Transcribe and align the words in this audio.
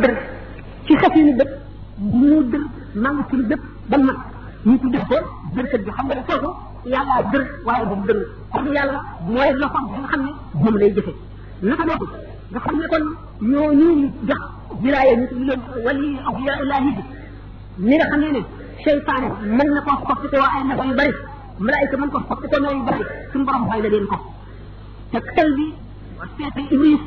dër 0.00 0.14
ci 0.86 0.94
xafinu 1.02 1.32
bëpp 1.38 1.50
mu 2.18 2.42
dër 2.52 2.60
manquul 3.02 3.42
bëpp 3.50 3.60
ba 3.90 3.96
mat 4.06 4.16
ñu 4.66 4.72
ko 4.80 4.86
def 4.94 5.04
ko 5.08 5.16
dërkat 5.54 5.80
bi 5.84 5.90
xam 5.96 6.06
nga 6.06 6.14
ne 6.14 6.20
kooku 6.28 6.50
yàlla 6.92 7.16
dër 7.32 7.42
waaye 7.66 7.84
bu 7.88 7.94
mu 7.98 8.04
dëng 8.08 8.22
kon 8.52 8.66
yàlla 8.76 8.98
mooy 9.32 9.50
loxom 9.60 9.84
bi 9.90 9.96
nga 10.00 10.08
xam 10.12 10.20
ne 10.26 10.30
moom 10.62 10.76
lay 10.80 10.90
jëfe 10.94 11.12
naka 11.68 11.84
noonu 11.88 12.06
nga 12.50 12.60
xam 12.64 12.74
ne 12.80 12.86
kon 12.92 13.04
ñoo 13.50 13.70
ñu 13.78 13.86
jox 14.28 14.40
wilaaya 14.82 15.12
ñu 15.20 15.26
ñu 15.32 15.38
leen 15.46 15.60
wali 15.84 16.10
awliya 16.28 16.54
ilahi 16.62 16.90
bi 16.96 17.02
ni 17.86 17.96
nga 17.96 18.06
xam 18.10 18.20
ne 18.22 18.28
ne 18.32 18.40
seytaane 18.84 19.28
mën 19.56 19.68
na 19.74 19.80
ko 19.86 19.90
xoppi 20.06 20.26
ko 20.32 20.36
ay 20.54 20.62
nafa 20.68 20.84
yu 20.88 20.94
bari 20.98 21.12
malaayika 21.62 21.96
mën 22.00 22.10
ko 22.12 22.18
xoppi 22.28 22.46
ko 22.50 22.56
nafa 22.62 22.74
yu 22.76 22.82
bari 22.88 23.02
suñu 23.32 23.44
borom 23.46 23.64
fay 23.70 23.80
la 23.82 23.88
leen 23.88 24.06
ko 24.10 24.16
te 25.10 25.18
tel 25.36 25.50
bi 25.56 25.66
seeti 26.36 26.62
iblis 26.74 27.02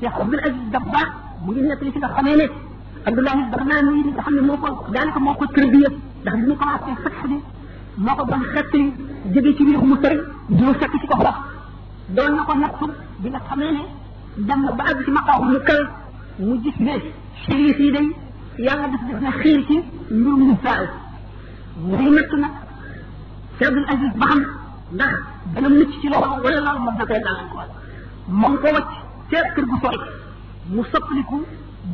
cheikh 0.00 0.14
abdul 0.20 0.40
aziz 0.46 0.66
dabbaax 0.72 1.08
mu 1.44 1.50
ngi 1.52 1.60
nekk 1.68 1.82
li 1.84 1.90
ci 1.94 1.98
nga 2.00 2.08
xamee 2.14 2.36
ne 2.40 2.46
abdullah 3.08 3.34
ibn 3.40 3.54
rahman 3.58 3.86
yi 3.96 4.02
nga 4.12 4.22
xam 4.24 4.34
ne 4.36 4.40
moo 4.48 4.56
ko 4.62 4.68
daanaka 4.94 5.18
moo 5.24 5.34
ko 5.40 5.44
tërbiya 5.54 5.88
ndax 6.22 6.34
bi 6.40 6.44
mu 6.48 6.56
commencé 6.60 6.92
fatx 7.04 7.18
bi 7.28 7.36
moo 8.04 8.14
ko 8.18 8.22
doon 8.30 8.42
xettali 8.52 8.84
jóge 9.32 9.50
ci 9.56 9.62
biir 9.66 9.80
mu 9.88 9.96
sëri 10.02 10.18
di 10.56 10.62
mu 10.66 10.72
fekk 10.80 10.92
ci 11.00 11.06
ko 11.10 11.16
wax 11.26 11.36
doon 12.16 12.32
na 12.36 12.42
ko 12.48 12.52
nattu 12.62 12.86
bi 13.22 13.28
nga 13.32 13.40
xamee 13.48 13.70
ne 13.76 13.82
dem 14.46 14.60
na 14.64 14.72
ba 14.76 14.82
àgg 14.90 15.00
ci 15.04 15.10
maqaaxu 15.16 15.44
mu 15.52 15.58
kawe 15.68 15.84
mu 16.46 16.52
gis 16.62 16.78
ne 16.84 16.92
chérif 17.44 17.78
yi 17.84 17.88
day 17.94 18.06
yàlla 18.64 18.86
daf 18.92 19.02
def 19.08 19.20
na 19.24 19.30
xiir 19.40 19.60
ci 19.68 19.74
mbirum 20.18 20.42
ñu 20.48 20.54
faaw 20.64 20.84
muy 21.80 22.10
natt 22.16 22.32
nag 22.42 22.54
ci 23.56 23.60
abdul 23.66 23.86
aziz 23.92 24.12
ba 24.20 24.26
xam 24.30 24.42
ndax 24.96 25.12
dana 25.54 25.68
mucc 25.78 25.90
ci 26.00 26.06
loxo 26.12 26.30
wala 26.44 26.56
loolu 26.64 26.80
moom 26.84 26.96
da 26.98 27.04
koy 27.10 27.20
daanaka 27.24 27.54
moom 28.40 28.54
ko 28.62 28.66
wacc 28.76 28.90
ca 29.30 29.38
kër 29.54 29.64
gu 29.68 29.76
sori 29.82 29.98
mu 30.70 30.82
soppaliku 30.92 31.42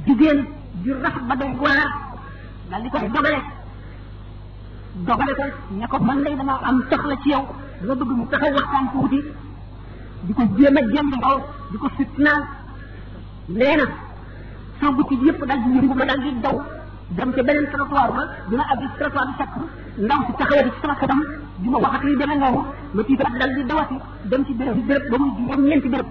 jigéen 0.07 0.45
ju 0.85 0.93
rafet 1.03 1.23
ba 1.29 1.35
doy 1.39 1.51
waar 1.61 1.89
daal 2.71 2.83
ko 2.93 2.99
dogale 3.01 3.37
dogale 5.07 5.33
ko 5.37 5.45
ne 5.79 5.87
ko 5.89 5.97
man 6.05 6.19
lay 6.25 6.35
dama 6.37 6.55
am 6.69 6.85
soxla 6.91 7.17
ci 7.23 7.29
yow 7.31 7.43
dama 7.81 7.95
bëgg 7.95 8.11
mu 8.19 8.27
taxaw 8.31 8.53
waxtaan 8.53 8.91
tuuti 8.93 9.21
di 10.27 10.33
ko 10.35 10.43
jéem 10.59 10.77
a 10.77 10.81
jéem 10.93 11.07
ndaw 11.17 11.37
di 11.71 11.77
ko 11.81 11.87
fitnaal 11.97 12.43
nee 13.49 13.77
na 13.77 13.85
sama 14.81 14.97
boutique 14.97 15.25
yëpp 15.27 15.41
daal 15.49 15.61
di 15.65 15.71
yëngu 15.79 15.95
ma 15.95 16.05
daal 16.05 16.21
di 16.21 16.41
daw 16.43 16.57
dem 17.17 17.33
ca 17.33 17.43
beneen 17.43 17.71
trottoir 17.73 18.11
ba 18.17 18.23
dina 18.51 18.63
àgg 18.73 18.81
ci 18.83 18.87
trottoir 18.99 19.27
bi 19.29 19.35
sakk 19.41 19.53
ndaw 19.97 20.21
si 20.27 20.33
taxawati 20.37 20.71
ci 20.75 20.81
sama 20.83 20.95
kanam 20.97 21.21
di 21.63 21.69
ma 21.71 21.79
wax 21.79 21.95
ak 21.97 22.03
li 22.05 22.17
demee 22.17 22.37
noonu 22.39 22.61
ma 22.95 23.03
tiitaat 23.03 23.33
daal 23.39 23.55
di 23.55 23.65
dawati 23.65 23.97
dem 24.25 24.45
ci 24.45 24.53
béréb 24.55 24.75
bi 24.77 24.83
béréb 24.83 25.11
ba 25.11 25.17
muy 25.19 25.31
juróom 25.37 25.63
ñeenti 25.65 25.89
béréb 25.89 26.07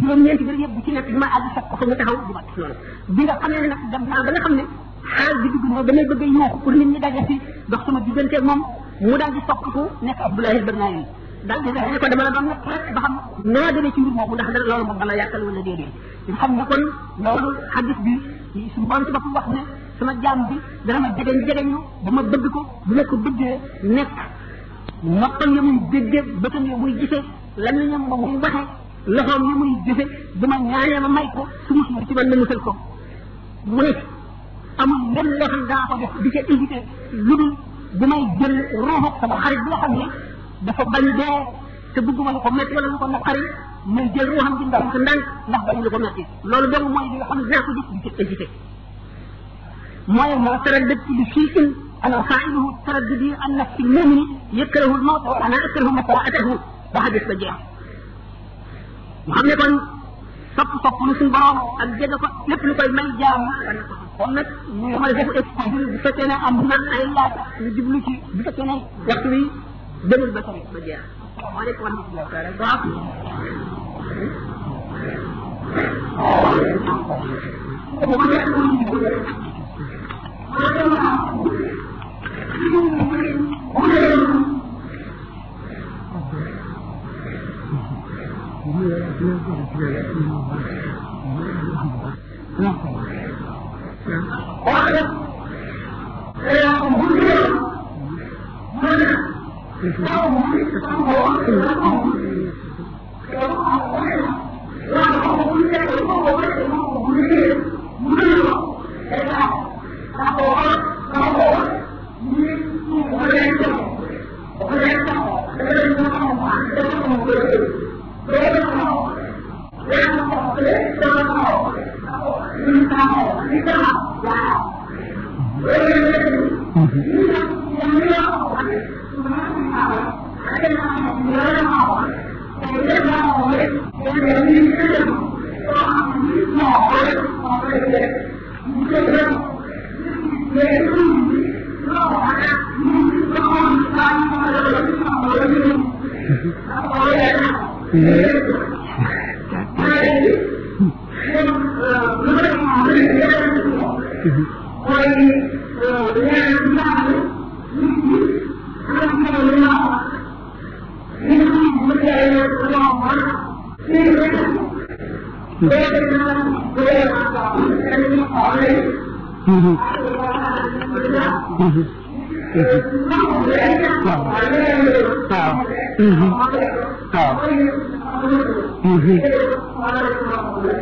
juróom-ñeenti 0.00 0.42
mbir 0.46 0.56
yëpp 0.62 0.72
bu 0.74 0.80
ci 0.84 0.90
nekk 0.96 1.06
dina 1.12 1.26
àgg 1.36 1.46
sax 1.54 1.64
ko 1.70 1.76
fa 1.76 1.84
nga 1.88 1.96
taxaw 1.98 2.16
du 2.26 2.32
mat 2.36 2.46
loolu 2.56 2.74
bi 3.14 3.22
nga 3.26 3.34
xam 3.40 3.50
ne 3.52 3.58
nag 3.72 3.82
dem 3.92 4.02
naa 4.10 4.22
ba 4.24 4.30
nga 4.34 4.40
xam 4.44 4.54
ne 4.58 4.64
xaal 5.16 5.34
bi 5.42 5.48
dugg 5.52 5.64
moom 5.68 5.86
damay 5.86 6.04
bëgg 6.10 6.22
a 6.22 6.26
yuuxu 6.34 6.56
pour 6.62 6.72
nit 6.78 6.84
ñi 6.92 6.98
daje 7.04 7.20
si 7.28 7.34
dox 7.70 7.80
sama 7.86 8.00
diggante 8.06 8.36
moom 8.48 8.60
mu 9.00 9.16
daal 9.20 9.32
di 9.34 9.40
soppiku 9.48 9.82
nekk 10.06 10.18
Abdoulaye 10.26 10.60
Bernaay 10.66 10.94
yi 10.98 11.02
daal 11.48 11.60
di 11.62 11.68
ne 11.72 11.98
ko 12.02 12.06
dama 12.12 12.22
la 12.26 12.30
doon 12.34 12.46
nekk 12.50 12.62
rek 12.72 12.84
ba 12.94 13.00
xam 13.04 13.14
noo 13.52 13.68
demee 13.74 13.90
ci 13.94 14.00
mbir 14.00 14.12
moomu 14.16 14.34
ndax 14.34 14.48
dara 14.54 14.66
loolu 14.70 14.84
moom 14.88 14.98
dama 15.02 15.14
yàqal 15.20 15.42
wala 15.46 15.60
déedéet 15.66 15.92
nga 16.28 16.34
xam 16.38 16.50
ne 16.58 16.64
kon 16.70 16.82
loolu 17.24 17.48
xadis 17.74 17.98
bi 18.04 18.12
su 18.74 18.78
moom 18.80 19.02
ci 19.04 19.10
boppam 19.16 19.34
wax 19.36 19.46
ne 19.54 19.60
sama 19.98 20.12
jaam 20.24 20.38
bi 20.48 20.54
dana 20.86 20.98
ma 21.02 21.08
jegeñ 21.18 21.36
jegeñu 21.48 21.78
ba 22.04 22.10
ma 22.10 22.22
bëgg 22.22 22.46
ko 22.54 22.60
bu 22.86 22.94
ma 22.94 23.02
ko 23.10 23.16
bëggee 23.16 23.54
nekk 23.82 24.12
noppam 25.20 25.54
ya 25.56 25.62
muy 25.62 25.78
déggee 25.90 26.22
bëtam 26.42 26.64
ya 26.70 26.76
muy 26.76 26.92
gisee 27.00 27.22
lan 27.56 27.74
la 27.78 27.84
ñam 27.90 28.08
ba 28.10 28.16
muy 28.16 28.36
waxee 28.38 28.66
loxoom 29.06 29.42
yi 29.46 29.52
muy 29.54 29.70
jëfe 29.86 30.04
bu 30.40 30.44
ma 30.50 30.56
ñaanee 30.58 31.00
ma 31.00 31.08
may 31.08 31.26
ko 31.34 31.46
su 31.66 31.74
musuma 31.74 32.00
ci 32.06 32.12
man 32.14 32.28
na 32.28 32.36
musal 32.36 32.58
ko 32.60 32.72
mu 33.64 33.82
ne 33.82 33.92
amul 34.82 34.98
lenn 35.14 35.28
loo 35.38 35.46
xam 35.52 35.64
daa 35.68 35.86
ko 35.88 35.94
def 36.02 36.14
di 36.22 36.30
ca 36.30 36.40
évité 36.48 36.78
lu 37.12 37.34
dul 37.36 37.54
bu 37.98 38.04
may 38.06 38.22
jël 38.40 38.54
ruuxu 38.84 39.12
sama 39.20 39.36
xarit 39.42 39.58
boo 39.68 39.76
xam 39.82 39.92
ne 39.98 40.04
dafa 40.66 40.84
bañ 40.92 41.02
dee 41.02 41.46
te 41.94 42.00
bëgguma 42.00 42.32
lu 42.32 42.40
ko 42.40 42.50
metti 42.50 42.74
wala 42.74 42.86
lu 42.88 42.98
ko 42.98 43.06
naqari 43.08 43.40
may 43.86 44.08
jël 44.14 44.26
ruuxam 44.30 44.58
di 44.58 44.64
ndax 44.66 44.82
ko 44.92 44.98
ndànk 44.98 45.24
ndax 45.48 45.62
bañ 45.68 45.76
lu 45.82 45.90
ko 45.90 45.98
metti 45.98 46.22
loolu 46.44 46.66
dong 46.72 46.86
mooy 46.94 47.08
li 47.10 47.16
nga 47.16 47.24
xam 47.28 47.38
ne 47.38 47.46
naa 47.48 47.62
ko 47.66 47.70
def 47.76 47.86
di 48.02 48.10
ca 48.16 48.22
évité 48.22 48.46
mooy 50.06 50.34
moo 50.44 50.56
taraddad 50.64 50.98
bi 51.06 51.24
fii 51.32 51.52
in 51.60 51.68
ana 52.02 52.22
faa'iluhu 52.22 52.68
taraddudi 52.84 53.30
an 53.42 53.52
nafsi 53.56 53.82
lmumini 53.82 54.26
yakrahu 54.52 54.94
lmawta 54.96 55.30
wa 55.30 55.38
ana 55.44 55.56
akrahu 55.66 55.90
masaa'atahu 55.92 56.52
ba 56.92 56.98
xadis 57.02 57.26
ba 57.26 57.34
jeex 57.34 57.67
mu 59.28 59.32
xam 59.36 59.44
ne 59.46 59.54
kon 59.60 59.72
sopp 60.56 60.68
sopp 60.82 60.94
lu 61.06 61.12
suñu 61.18 61.30
borom 61.34 61.56
ak 61.82 61.88
jégg 61.98 62.12
ko 62.22 62.28
lépp 62.48 62.62
lu 62.66 62.72
koy 62.78 62.88
may 62.96 63.06
jaam 63.20 63.40
kon 64.18 64.30
nag 64.36 64.46
ñu 64.80 64.86
xamal 64.94 65.12
foofu 65.16 65.32
expliqué 65.32 65.70
bu 65.74 65.80
fekkee 66.04 66.28
ne 66.28 66.36
am 66.46 66.56
na 66.70 66.76
ay 66.94 67.04
laaj 67.16 67.32
ñu 67.60 67.68
jublu 67.76 67.98
ci 68.06 68.12
bu 68.34 68.40
fekkee 68.46 68.64
ne 68.66 68.74
waxtu 69.08 69.28
wi 69.32 69.40
demul 70.10 70.30
ba 70.34 70.40
tamit 70.46 70.66
ba 70.72 70.78
jeex. 70.86 71.02
waaleykum 71.54 71.94
salaam. 72.32 72.80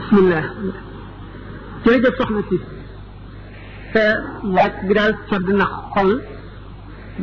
بسم 0.00 0.16
الله 0.18 0.42
jërëjëf 1.84 2.14
soxna 2.18 2.40
si 2.48 2.56
sa 3.92 4.04
laaj 4.56 4.72
bi 4.86 4.92
daal 4.98 5.12
sedd 5.30 5.46
na 5.60 5.66
xol 5.94 6.10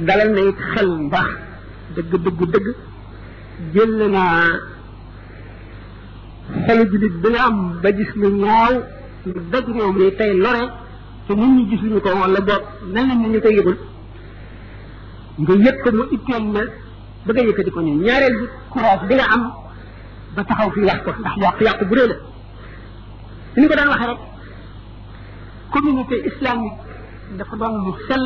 dalal 0.07 0.29
na 0.35 0.41
it 0.49 0.59
xel 0.71 0.87
bu 0.99 1.07
baax 1.13 1.31
dëgg 1.95 2.13
dëgg 2.25 2.41
dëgg 2.53 2.67
jël 3.73 3.91
naa 4.15 4.39
xolu 6.65 6.83
julit 6.91 7.15
bi 7.23 7.27
nga 7.33 7.41
am 7.49 7.57
ba 7.83 7.89
gis 7.97 8.11
lu 8.19 8.27
ñaaw 8.43 8.73
lu 9.31 9.39
daj 9.51 9.65
réew 9.75 9.91
mi 9.97 10.05
tey 10.19 10.31
lore 10.43 10.65
te 11.25 11.31
nit 11.39 11.49
ñi 11.55 11.63
gis 11.69 11.81
ñu 11.89 11.97
ko 12.05 12.09
wala 12.21 12.39
boog 12.47 12.63
mel 12.93 13.05
na 13.07 13.13
ni 13.19 13.27
ñu 13.33 13.39
ko 13.43 13.49
yëgul 13.57 13.77
nga 15.41 15.53
yëg 15.59 15.77
ko 15.83 15.89
mu 15.95 16.03
itteel 16.15 16.43
na 16.53 16.61
ba 17.25 17.31
nga 17.35 17.43
yëkkati 17.47 17.71
ko 17.73 17.79
ñun 17.85 17.99
ñaareel 18.05 18.35
bi 18.39 18.45
courage 18.71 19.03
bi 19.09 19.15
nga 19.17 19.27
am 19.35 19.43
ba 20.35 20.41
taxaw 20.47 20.69
fi 20.75 20.79
wax 20.87 20.99
ko 21.05 21.11
ndax 21.19 21.35
yàq 21.43 21.57
yàq 21.65 21.79
bu 21.87 21.93
rëy 21.97 22.07
la 22.11 22.15
li 23.55 23.61
ñu 23.61 23.67
ko 23.69 23.75
daan 23.77 23.89
waxee 23.91 24.07
rek 24.11 24.21
communauté 25.73 26.15
islamique 26.31 27.69
mu 27.85 27.91
sell 28.07 28.25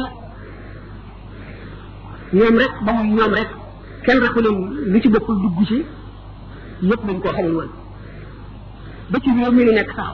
ñoom 2.37 2.55
rek 2.61 2.73
ba 2.85 2.91
muy 2.97 3.07
ñoom 3.17 3.33
rek 3.39 3.49
kenn 4.05 4.19
raxu 4.23 4.39
leen 4.43 4.57
lu 4.91 4.97
ci 5.01 5.07
bokkul 5.13 5.37
dugg 5.43 5.59
ci 5.67 5.77
yëpp 6.89 7.03
koo 7.23 7.31
xamul 7.37 7.69
ba 9.11 9.17
ci 9.23 9.27
réew 9.33 9.51
ñu 9.55 9.63
nekk 9.71 9.91
sax 9.95 10.13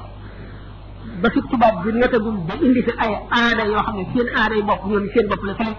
ba 1.21 1.27
fi 1.33 1.39
tubaab 1.49 1.75
bi 1.83 1.91
notagul 1.91 2.37
ba 2.47 2.53
indi 2.65 2.81
fi 2.87 2.91
ay 3.03 3.13
aada 3.39 3.63
yoo 3.71 3.83
xam 3.85 3.95
ne 3.97 4.05
seen 4.13 4.27
aada 4.39 5.75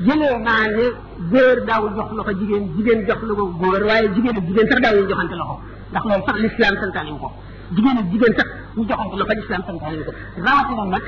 jëlee 0.00 0.36
naa 0.44 0.62
ne 0.76 0.84
góor 1.30 1.64
daawul 1.66 1.90
jox 1.98 2.10
loxo 2.18 2.32
jigéen 2.40 2.64
jigéen 2.76 3.00
jox 3.08 3.18
loxo 3.28 3.44
góor 3.60 3.80
waaye 3.88 4.08
jigéen 4.14 4.34
ak 4.38 4.44
jigéen 4.48 4.66
sax 4.70 4.80
daawuñu 4.84 5.08
joxante 5.10 5.36
loxo 5.42 5.54
ndax 5.90 6.02
loolu 6.08 6.22
sax 6.26 6.36
lislaam 6.44 6.74
santaaniwu 6.82 7.18
ko 7.22 7.28
jigéen 7.76 7.96
ak 8.00 8.06
jigéen 8.12 8.32
sax 8.38 8.48
ñu 8.76 8.82
joxante 8.88 9.14
loxo 9.20 9.32
lislaam 9.40 9.62
santaaniwu 9.68 10.04
ko 10.08 10.12
rawatina 10.46 10.84
nag 10.94 11.04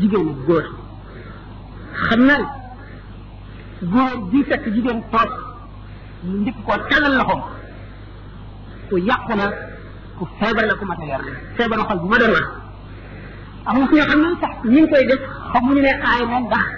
jigéen 0.00 0.26
ak 0.32 0.36
góor 0.46 0.64
xam 2.04 2.20
na 2.26 2.36
góor 3.92 4.12
bi 4.30 4.40
fekk 4.48 4.64
jigéen 4.74 5.00
toog 5.12 5.30
ñu 6.24 6.36
njëkk 6.42 6.58
koo 6.66 6.76
tàllal 6.90 7.14
loxoom 7.20 7.42
ku 8.88 8.96
yàqu 9.08 9.32
na 9.36 9.46
ku 10.18 10.24
feebar 10.38 10.64
la 10.68 10.74
ku 10.78 10.84
mat 10.86 11.00
a 11.02 11.06
yor 11.10 11.22
feebaru 11.56 11.82
xol 11.88 11.98
bu 12.02 12.08
ma 12.12 12.18
doon 12.20 12.32
wax 12.36 12.46
amul 13.68 13.86
fi 13.88 13.94
nga 13.96 14.06
xam 14.10 14.20
ne 14.22 14.28
sax 14.42 14.54
ñu 14.74 14.82
koy 14.90 15.04
def 15.10 15.20
xamuñu 15.52 15.80
ne 15.86 15.92
aay 16.08 16.22
na 16.32 16.40
ndax 16.40 16.68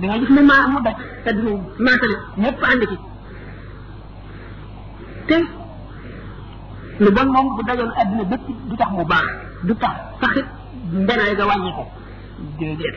da 0.00 0.06
ngay 0.08 0.20
gis 0.20 0.30
ne 0.36 0.42
maa 0.48 0.66
mu 0.72 0.78
daj 0.86 0.94
te 1.24 1.30
du 1.38 1.52
maatale 1.84 2.16
ñëpp 2.40 2.58
ànd 2.70 2.82
ci 2.90 2.96
te 5.28 5.36
lu 6.98 7.10
bon 7.16 7.28
moom 7.32 7.46
bu 7.56 7.62
dajoon 7.66 7.90
adduna 8.00 8.24
bépp 8.24 8.40
du 8.68 8.76
tax 8.76 8.88
mu 8.96 9.04
baax 9.04 9.24
du 9.64 9.74
tax 9.82 9.94
saxit 10.20 10.46
mbenaay 10.92 11.34
ga 11.38 11.44
wàññi 11.46 11.70
ko 11.76 11.84
déedéet 12.58 12.94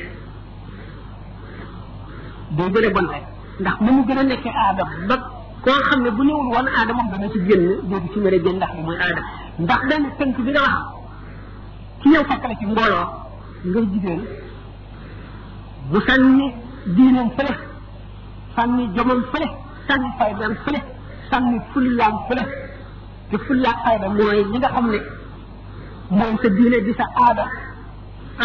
day 2.58 2.70
gën 2.74 2.88
a 2.88 2.94
bon 2.96 3.08
rek 3.14 3.24
ndax 3.60 3.76
mu 3.82 3.92
mu 3.92 4.04
gën 4.08 4.18
a 4.18 4.24
nekkee 4.24 4.52
aadama 4.62 4.92
ba 5.10 5.16
koo 5.64 5.80
xam 5.90 6.00
ne 6.04 6.10
bu 6.12 6.24
ñëwul 6.24 6.48
woon 6.54 6.66
aadama 6.78 7.02
moom 7.04 7.12
dana 7.12 7.28
ci 7.34 7.40
génn 7.48 7.64
dootu 7.90 8.08
ci 8.14 8.20
mën 8.20 8.34
a 8.34 8.38
génn 8.46 8.58
ndax 8.60 8.72
bi 8.76 8.82
mooy 8.86 8.98
aadama 9.04 9.28
ndax 9.60 9.82
benn 9.90 10.04
tënk 10.20 10.38
bi 10.46 10.52
nga 10.52 10.62
wax 10.62 10.76
ci 12.02 12.10
ñëw 12.10 12.24
fekk 12.30 12.44
la 12.50 12.56
ci 12.60 12.66
mbooloo 12.66 13.06
nga 13.72 13.82
jigéen 13.92 14.22
bu 15.92 16.00
sànni 16.08 16.50
diinam 16.96 17.30
fële 17.38 17.56
sànni 18.56 18.84
jomam 18.98 19.22
fële 19.34 19.48
sànni 19.90 20.10
faydaam 20.22 20.56
fële 20.66 20.80
sànni 21.30 21.58
fullaam 21.74 22.16
fële 22.30 22.44
te 23.30 23.38
fulla 23.46 23.72
fayda 23.86 24.08
mooy 24.18 24.38
li 24.52 24.58
nga 24.64 24.72
xam 24.74 24.88
ne 24.94 25.00
mooy 26.20 26.34
sa 26.46 26.50
diine 26.58 26.78
di 26.88 26.92
sa 27.02 27.06
aada 27.26 27.46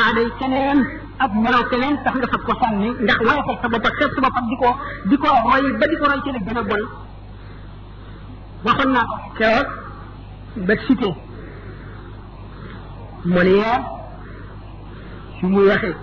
aaday 0.03 0.29
keneen 0.43 0.79
ak 1.27 1.33
melaw 1.47 1.63
keneen 1.73 1.97
tax 2.05 2.15
nga 2.21 2.29
fab 2.35 2.43
ko 2.51 2.55
sànni 2.63 2.89
ndax 3.05 3.19
woyofal 3.27 3.57
sa 3.63 3.71
bopp 3.75 3.89
ak 3.91 3.97
xeeb 4.01 4.11
sa 4.15 4.21
bopp 4.27 4.41
di 4.51 4.57
ko 4.63 4.71
di 5.13 5.17
ko 5.25 5.29
roy 5.49 5.65
ba 5.81 5.85
di 5.93 5.97
ko 6.01 6.05
roy 6.11 6.21
ci 6.25 6.31
la 6.37 6.61
a 6.61 6.65
bon 6.73 6.85
waxoon 8.67 8.91
naa 8.95 9.07
ko 9.13 9.17
keroog 9.39 9.69
ba 10.69 10.77
cité 10.87 11.11
Molière 13.35 13.77
su 15.39 15.47
muy 15.53 15.65
waxee 15.71 15.97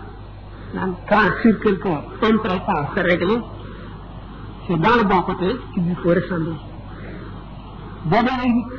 naan 0.75 0.91
franchir 1.07 1.53
quelque 1.63 1.89
intéressant 2.23 2.85
se 2.95 2.99
régler 3.01 3.37
c'est 4.67 4.79
dans 4.79 4.95
le 4.97 5.03
bon 5.03 5.21
côté 5.23 5.49
qu'il 5.73 5.83
lui 5.83 5.95
boo 6.03 6.13
dee 6.13 6.21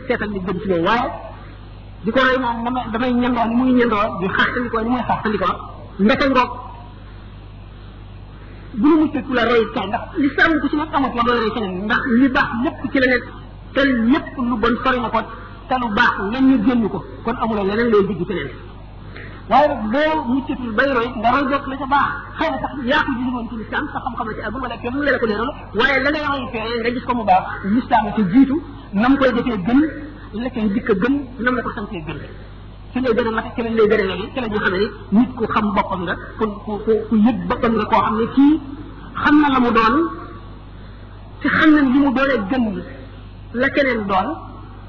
seetal 0.09 0.31
ni 0.31 0.41
jëm 0.47 0.59
ci 0.61 0.69
loolu 0.69 0.85
waaye 0.89 1.11
di 2.05 2.11
ko 2.13 2.21
rey 2.21 2.39
moom 2.43 2.65
damay 2.65 2.85
damay 2.93 3.13
ñendoo 3.13 3.47
ni 3.49 3.55
muy 3.57 3.73
ñendoo 3.79 4.21
di 4.21 4.27
xaxtandikoo 4.37 4.81
ni 4.85 4.91
muy 4.91 5.03
xaxtandikoo 5.11 5.55
ndeke 6.01 6.25
ngoog 6.33 6.51
bu 8.81 8.89
nu 8.89 8.97
muccee 9.03 9.23
ku 9.27 9.33
la 9.37 9.45
rey 9.51 9.63
kay 9.75 9.87
ndax 9.89 10.05
li 10.23 10.29
sàmm 10.37 10.53
ku 10.61 10.67
ci 10.71 10.77
nekk 10.77 10.95
amat 10.97 11.13
la 11.17 11.23
doon 11.27 11.41
rey 11.45 11.51
keneen 11.55 11.75
ndax 11.87 12.03
li 12.19 12.27
baax 12.37 12.49
lépp 12.65 12.79
ci 12.93 12.99
la 13.03 13.07
nekk 13.13 13.25
te 13.75 13.81
lépp 14.11 14.27
lu 14.49 14.55
bon 14.63 14.75
sori 14.83 14.99
na 15.05 15.09
ko 15.15 15.19
te 15.69 15.75
lu 15.81 15.87
baax 15.99 16.15
lan 16.33 16.43
ñu 16.49 16.57
génn 16.67 16.89
ko 16.93 16.99
kon 17.25 17.37
amuloo 17.43 17.65
leneen 17.69 17.89
looy 17.93 18.05
digg 18.09 18.25
keneen 18.29 18.51
waaye 19.53 19.69
nag 19.69 19.79
réew 19.93 20.15
nit 20.35 20.47
ki 20.47 20.55
bay 20.77 20.87
roy 20.97 21.07
nga 21.21 21.31
roy 21.37 21.43
jot 21.53 21.65
la 21.71 21.77
ca 21.81 21.85
baax 21.95 22.09
xëy 22.39 22.49
na 22.53 22.59
sax 22.65 22.73
yaa 22.91 23.03
ko 23.07 23.11
jëliwoon 23.19 23.47
ci 23.51 23.55
lislaam 23.61 23.87
sa 23.93 23.99
xam-xam 24.05 24.27
la 24.29 24.35
ci 24.37 24.43
àggul 24.49 24.61
wala 24.65 24.77
kenn 24.83 24.97
la 25.07 25.19
ko 25.21 25.27
leeral 25.31 25.51
waaye 25.79 25.97
la 26.05 26.11
ngay 26.13 26.25
roy 26.31 26.43
fee 26.53 26.79
nga 26.81 26.91
gis 26.97 27.05
ko 27.09 27.13
mu 27.19 27.25
baax 27.31 27.45
lislaam 27.75 28.05
ca 28.17 28.23
jiitu 28.33 28.57
nam 29.03 29.13
koy 29.19 29.31
defee 29.37 29.59
gën 29.67 29.81
la 30.43 30.49
cay 30.55 30.67
dikk 30.75 30.91
gën 31.03 31.15
nam 31.45 31.55
la 31.57 31.63
ko 31.67 31.71
santee 31.77 32.01
gën 32.07 32.19
ci 32.93 32.99
lay 33.05 33.13
gën 33.19 33.27
a 33.29 33.31
mat 33.39 33.47
ci 33.55 33.63
lañ 33.65 33.75
lay 33.79 33.87
gën 33.93 34.01
a 34.05 34.07
legi 34.11 34.27
ci 34.35 34.41
la 34.43 34.49
ñu 34.53 34.59
xam 34.65 34.73
ne 34.75 34.81
nit 35.19 35.31
ku 35.39 35.45
xam 35.55 35.67
boppam 35.77 36.01
nga 36.07 36.15
ku 36.39 36.45
ku 36.65 36.73
ku 37.09 37.15
yëg 37.27 37.39
boppam 37.51 37.73
nga 37.79 37.87
koo 37.93 38.03
xam 38.07 38.17
ne 38.21 38.25
kii 38.37 38.55
xam 39.23 39.35
na 39.43 39.47
la 39.55 39.59
mu 39.65 39.71
doon 39.77 39.95
ci 41.41 41.49
xam 41.57 41.71
na 41.77 41.81
li 41.93 41.99
mu 42.05 42.11
doonee 42.17 42.41
gën 42.51 42.65
la 43.61 43.69
keneen 43.77 44.01
doon 44.13 44.29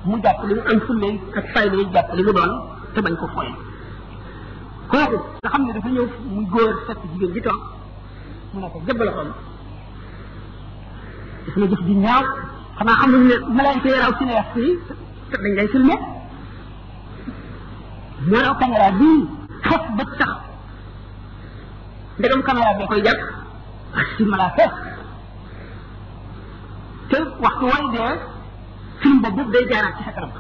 mu 0.10 0.16
jàpp 0.24 0.38
li 0.48 0.54
mu 0.58 0.62
am 0.72 0.78
fulle 0.88 1.10
ak 1.40 1.46
fay 1.54 1.66
li 1.72 1.76
mu 1.80 1.86
jàpp 1.94 2.08
li 2.18 2.22
mu 2.28 2.32
doon 2.40 2.52
te 2.94 3.02
bañ 3.08 3.16
ko 3.22 3.28
foyee 3.36 3.58
xaafi 4.94 5.16
nga 5.42 5.50
xam 5.54 5.62
ne 5.66 5.72
dafa 5.76 5.90
ñëw 5.94 6.06
muy 6.34 6.46
góor 6.54 6.74
fekk 6.88 7.00
jigéen 7.12 7.32
ji 7.36 7.42
toog 7.48 7.62
mu 8.52 8.58
ne 8.62 8.68
ko 8.74 8.78
jëbbala 8.88 9.12
xool 9.18 9.30
gis 11.48 11.56
nga 11.60 11.68
jëf 11.74 11.82
ji 11.90 11.94
ñaaw 12.06 12.24
xanaa 12.78 13.00
xam 13.02 13.10
nañ 13.16 13.22
ne 13.30 13.36
malaayka 13.58 13.88
yi 13.94 14.00
raw 14.04 14.14
ci 14.18 14.24
ne 14.26 14.34
wax 14.40 14.50
yi 14.64 14.70
te 15.30 15.36
dañ 15.44 15.52
lay 15.58 15.70
filmé 15.74 15.96
ñoo 18.32 18.56
caméra 18.60 18.88
bii 19.00 19.18
xas 19.68 19.84
ba 19.98 20.04
tax 20.20 20.32
ndegam 22.18 22.42
caméra 22.48 22.72
bi 22.78 22.84
koy 22.90 23.02
jàpp 23.06 23.20
si 24.16 24.24
malaaka 24.32 24.66
te 27.10 27.18
waxtu 27.44 27.64
way 27.72 27.84
dee 27.96 28.14
film 29.02 29.18
boobu 29.22 29.42
day 29.54 29.64
jaaraat 29.72 29.96
ci 29.98 30.04
sa 30.06 30.12
kanam 30.16 30.32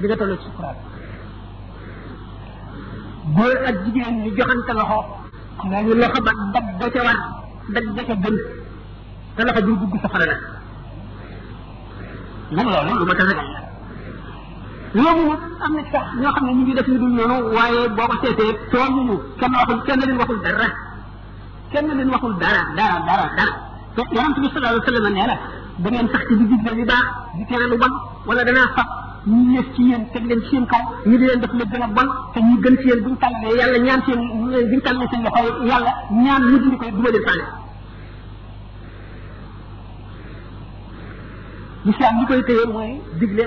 bi 0.00 0.04
nga 0.06 0.16
toll 0.16 0.36
sukuraat 0.46 0.78
góor 3.36 3.56
ak 3.66 3.74
jigéen 3.84 4.14
ñu 4.24 4.30
joxante 4.36 4.72
loxo 4.78 5.00
moomu 5.68 5.92
loxo 6.00 6.20
ba 6.24 6.32
daj 6.54 6.64
ba 6.80 6.86
ca 6.94 7.00
war 7.04 7.16
daj 7.74 7.84
ba 7.96 8.02
ca 8.08 8.14
gën 8.22 8.36
te 9.36 9.42
loxo 9.46 9.60
bi 9.66 9.72
dugg 9.80 9.94
safara 10.02 10.24
nag 10.26 10.44
moom 12.56 12.66
loolu 12.74 12.90
lu 12.98 13.04
ma 13.06 13.14
tax 13.18 13.26
ragal 13.30 13.48
la 13.54 13.60
loolu 14.94 15.32
nag 15.32 15.62
am 15.64 15.72
na 15.76 15.82
sax 15.92 16.04
ñoo 16.20 16.32
xam 16.36 16.44
ne 16.46 16.52
ñu 16.54 16.62
ngi 16.62 16.74
def 16.74 16.86
lu 16.88 16.98
dul 17.02 17.12
noonu 17.18 17.36
waaye 17.56 17.80
boo 17.96 18.06
ko 18.10 18.16
seetee 18.22 18.52
tooñuñu 18.72 19.14
kenn 19.38 19.54
waxul 19.58 19.80
kenn 19.86 20.00
leen 20.06 20.18
waxul 20.22 20.40
dara 20.44 20.66
kenn 21.72 21.88
leen 21.98 22.10
waxul 22.14 22.34
dara 22.42 22.62
dara 22.76 22.96
dara 23.08 23.26
dara 23.36 23.52
te 23.94 24.00
yonent 24.14 24.36
bi 24.42 24.48
sallallahu 24.52 24.74
alayhi 24.74 24.86
wa 24.86 24.88
sallam 24.90 25.12
nee 25.14 25.26
na 25.30 25.36
da 25.84 25.90
ngeen 25.90 26.08
sax 26.12 26.22
ci 26.28 26.34
di 26.38 26.44
digle 26.50 26.72
lu 26.80 26.84
baax 26.90 27.04
di 27.36 27.44
tere 27.48 27.64
lu 27.72 27.76
bon 27.82 27.92
wala 28.26 28.42
danaa 28.48 28.68
fab 28.76 28.88
ñu 29.30 29.52
yées 29.54 29.66
ci 29.76 29.82
yéen 29.90 30.04
teg 30.12 30.24
leen 30.26 30.40
ci 30.44 30.48
seen 30.52 30.66
kaw 30.66 30.82
ñu 31.06 31.16
di 31.18 31.26
leen 31.26 31.40
def 31.40 31.50
la 31.52 31.64
gën 31.70 31.80
a 31.82 31.86
bon 31.88 32.08
te 32.34 32.40
ñu 32.40 32.56
gën 32.62 32.74
ci 32.80 32.86
yéen 32.88 33.00
bu 33.04 33.10
ñu 33.10 33.16
tàllalee 33.22 33.58
yàlla 33.60 33.78
ñaan 33.78 34.00
seen 34.06 34.20
ñu 34.70 34.80
tàllalee 34.84 35.08
koy 35.34 35.46
dugal 35.62 35.84
leen 36.12 37.24
saane 37.26 37.44
lislaam 41.84 42.16
li 42.20 42.24
koy 42.28 42.42
téye 42.48 42.64
mooy 42.74 42.90
digle 43.20 43.44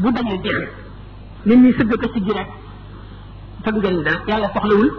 bu 0.00 0.08
dañee 0.16 0.40
jeex 0.44 0.56
nit 1.46 1.56
ñi 1.62 1.72
sëgg 1.78 1.90
ko 2.00 2.08
ci 2.14 2.20
gi 2.24 2.32
rek 2.38 2.48
fëgg 3.64 3.76
ngeen 3.76 4.02
dara 4.06 4.18
yàlla 4.28 4.48
soxlawul 4.54 4.90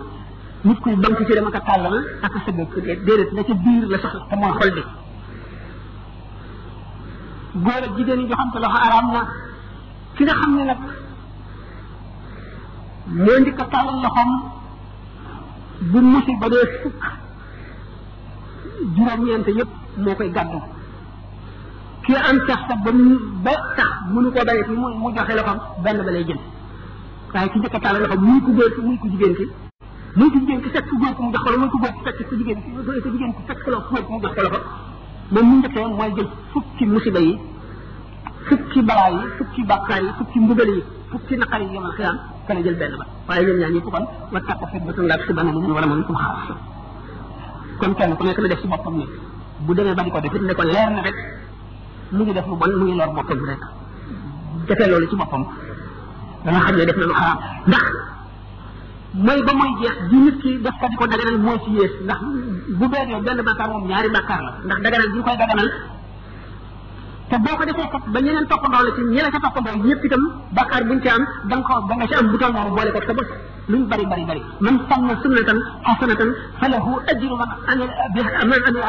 nit 0.68 0.78
kuy 0.84 0.96
bank 1.04 1.18
ci 1.28 1.34
dem 1.36 1.46
ak 1.48 1.56
a 1.60 1.62
tàllal 1.68 1.98
ak 2.26 2.36
a 2.36 2.40
sëgg 2.46 2.60
ko 2.74 2.80
déedéet 2.86 3.30
la 3.36 3.42
ca 3.48 3.54
biir 3.64 3.84
la 3.94 3.98
soxla 4.04 4.20
te 4.30 4.36
mooy 4.42 4.54
xol 4.60 4.72
bi 4.76 4.84
góor 7.54 7.82
ak 7.82 7.90
jigéen 7.98 8.20
ñi 8.20 8.26
ñu 8.30 8.36
xam 8.40 8.50
te 8.54 8.60
loxo 8.60 8.78
araam 8.84 9.06
na 9.14 9.22
ki 10.16 10.24
nga 10.26 10.34
xam 10.42 10.52
ne 10.56 10.64
nag 10.70 10.78
moo 13.26 13.40
njëkk 13.42 13.60
a 13.60 13.66
tàllal 13.74 13.98
loxoom 14.04 14.32
bu 15.92 15.98
musiba 16.12 16.48
dee 16.54 16.66
fukk 16.82 17.02
juróom-ñeent 18.96 19.48
yëpp 19.58 19.70
moo 20.04 20.16
koy 20.18 20.30
gàddu 20.36 20.60
ki 22.04 22.14
am 22.30 22.38
sax 22.48 22.60
sax 22.68 22.80
ba 22.84 22.92
mu 23.00 23.16
ba 23.44 23.52
tax 23.78 23.92
mënu 24.14 24.30
ko 24.34 24.40
bañati 24.48 24.72
mu 24.82 24.88
mu 25.02 25.10
joxe 25.16 25.34
loxoom 25.40 25.60
benn 25.84 25.98
ba 26.06 26.12
lay 26.16 26.26
jëm 26.30 26.40
waaye 27.34 27.50
ki 27.52 27.58
njëkk 27.60 27.76
a 27.76 27.80
tàllal 27.84 28.02
loxoom 28.04 28.22
muy 28.28 28.40
ku 28.46 28.52
góor 28.58 28.70
ki 28.76 28.82
muy 28.88 28.98
ku 29.02 29.08
jigéen 29.14 29.36
ki 29.40 29.46
muy 30.18 30.30
ku 30.32 30.38
jigéen 30.42 30.62
ki 30.64 30.70
fekk 30.76 30.86
ku 30.90 30.96
góor 31.02 31.14
ki 31.16 31.22
mu 31.24 31.30
jox 31.34 31.42
ko 31.46 31.50
la 31.52 31.58
muy 31.62 31.70
ku 31.74 31.78
góor 31.84 31.94
ki 31.98 32.02
fekk 32.06 32.18
ku 32.30 32.36
jigéen 32.40 32.60
ki 32.64 32.68
muy 32.74 33.02
ku 33.04 33.10
jigéen 33.14 33.32
ki 33.36 33.42
fekk 33.48 34.76
moom 35.32 35.46
mu 35.50 35.56
njëkkee 35.62 35.86
mooy 35.98 36.12
jël 36.18 36.28
ci 36.78 36.84
musiba 36.90 37.20
yi 37.28 37.34
fukki 38.48 38.80
balaa 38.88 39.10
yi 39.14 39.20
fukki 39.38 39.62
bàkkaar 39.70 40.02
yi 40.06 40.12
fukki 40.18 40.38
mbugal 40.44 40.70
yi 40.76 40.82
fukki 41.12 41.34
naqar 41.42 41.60
yi 41.62 41.70
yomal 41.74 41.94
xiyaam 41.98 42.18
waaye 43.28 43.42
ñoom 43.46 43.58
ñaar 43.60 43.72
ñëpp 43.76 43.88
kon 43.94 44.06
wa 44.34 44.40
taqu 44.48 44.66
fitnatan 44.72 45.06
laa 45.10 45.18
tusiibanna 45.18 45.52
kon 47.80 47.94
kenn 47.98 48.16
ku 48.18 48.24
nekk 48.26 48.40
na 48.42 48.48
def 48.48 48.62
si 48.62 48.68
boppam 48.68 48.96
ni 48.98 49.06
bu 49.66 49.74
demee 49.76 49.94
ba 49.96 50.04
di 50.04 50.10
ko 50.12 50.20
def 50.20 50.34
it 50.34 50.42
ne 50.42 50.54
ko 50.54 50.64
leer 50.64 50.90
na 50.96 51.02
rek 51.02 51.18
mu 52.12 52.24
ngi 52.24 52.34
def 52.34 52.48
lu 52.48 52.56
bon 52.62 52.72
mu 52.78 52.84
ngi 52.86 52.96
lor 52.98 53.14
boppam 53.16 53.40
rek 53.50 53.62
defee 54.68 54.90
loolu 54.92 55.08
ci 55.10 55.16
boppam 55.16 55.44
danga 56.44 56.60
xam 56.66 56.76
ne 56.76 56.86
def 56.88 56.98
na 57.00 57.06
lu 57.06 57.14
xaraam 57.14 57.40
ndax 57.70 57.86
mooy 59.14 59.42
ba 59.44 59.54
mooy 59.58 59.70
jeex 59.82 59.94
di 60.12 60.18
nit 60.22 60.38
ki 60.42 60.52
def 60.64 60.74
ko 60.80 60.88
di 60.90 60.96
ko 61.02 61.06
daganal 61.10 61.38
moo 61.42 61.58
ci 61.66 61.72
yées 61.74 61.92
ndax 62.06 62.20
bu 62.78 62.86
beegee 62.90 63.22
benn 63.26 63.42
bàkkaar 63.46 63.70
moom 63.70 63.88
ñaari 63.90 64.10
bàkkaar 64.14 64.42
la 64.44 64.52
ndax 64.66 64.80
daganal 64.86 65.10
bi 65.14 65.20
koy 65.26 65.38
daganal 65.40 65.70
te 67.30 67.36
boo 67.42 67.56
ko 67.58 67.66
defee 67.66 67.90
kat 67.92 68.04
ba 68.14 68.20
ñeneen 68.22 68.46
toppandoo 68.48 68.84
la 68.86 68.92
ci 68.96 69.02
ñi 69.10 69.16
la 69.22 69.30
ca 69.32 69.40
toppandoo 69.42 69.84
ñëpp 69.86 70.06
itam 70.06 70.24
bàkkaar 70.54 70.84
buñ 70.86 71.02
ci 71.02 71.10
am 71.10 71.26
da 71.50 71.56
nga 71.58 71.64
ko 71.68 71.86
da 71.90 71.96
nga 71.96 72.08
ci 72.08 72.14
am 72.14 72.28
bu 72.28 72.38
toll 72.38 72.54
noonu 72.54 72.70
boole 72.76 72.92
ko 72.92 73.00
sa 73.08 73.14
bos 73.14 73.28
luñ 73.68 73.82
bari 73.90 74.06
bari 74.06 74.26
bari 74.26 74.42
man 74.60 74.80
sanna 74.90 75.14
sunnatan 75.24 75.58
hasanatan 75.86 76.30
falahu 76.60 77.00
ajru 77.10 77.36
man 77.38 77.50
amila 77.68 78.08
biha 78.14 78.30
man 78.30 78.42
amila 78.42 78.70
biha 78.70 78.70
ila 78.70 78.88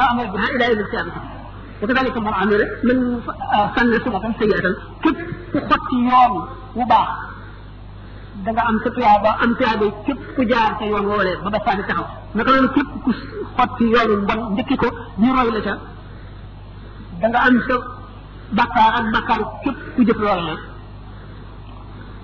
yawmil 0.69 0.89
qiyamah 0.93 1.15
wa 1.81 1.87
kadalika 1.89 2.21
man 2.21 2.35
amila 2.45 2.65
man 2.87 2.99
sanna 3.75 3.97
sunnatan 4.05 4.33
sayyi'atan 4.39 4.75
képp 5.03 5.19
ku 5.53 5.59
xotti 5.69 5.97
yoon 6.09 6.33
wu 6.77 6.85
baax 6.87 7.09
danga 8.45 8.63
am 8.69 8.77
sa 8.85 8.91
tuyaaba 8.97 9.31
am 9.43 9.51
tuyaaba 9.59 9.87
képp 10.05 10.21
ku 10.35 10.43
jaar 10.51 10.73
ca 10.79 10.85
yoon 10.91 11.05
woolee 11.11 11.37
ba 11.45 11.49
ba 11.55 11.59
saani 11.65 11.83
taxaw 11.89 12.07
naka 12.37 12.51
noonu 12.55 12.69
képp 12.75 12.89
ku 13.05 13.11
xotti 13.57 13.85
yoonu 13.93 14.17
mbon 14.25 14.41
ndikki 14.53 14.77
ko 14.83 14.87
ñu 15.21 15.31
roy 15.37 15.51
la 15.55 15.61
ca 15.67 15.73
danga 17.21 17.39
am 17.49 17.57
sa 17.69 17.75
bakkaar 18.59 18.93
ak 18.99 19.05
bakkaar 19.15 19.41
képp 19.63 19.77
ku 19.95 20.01
jëf 20.09 20.19
loolu 20.25 20.45
la 20.49 20.55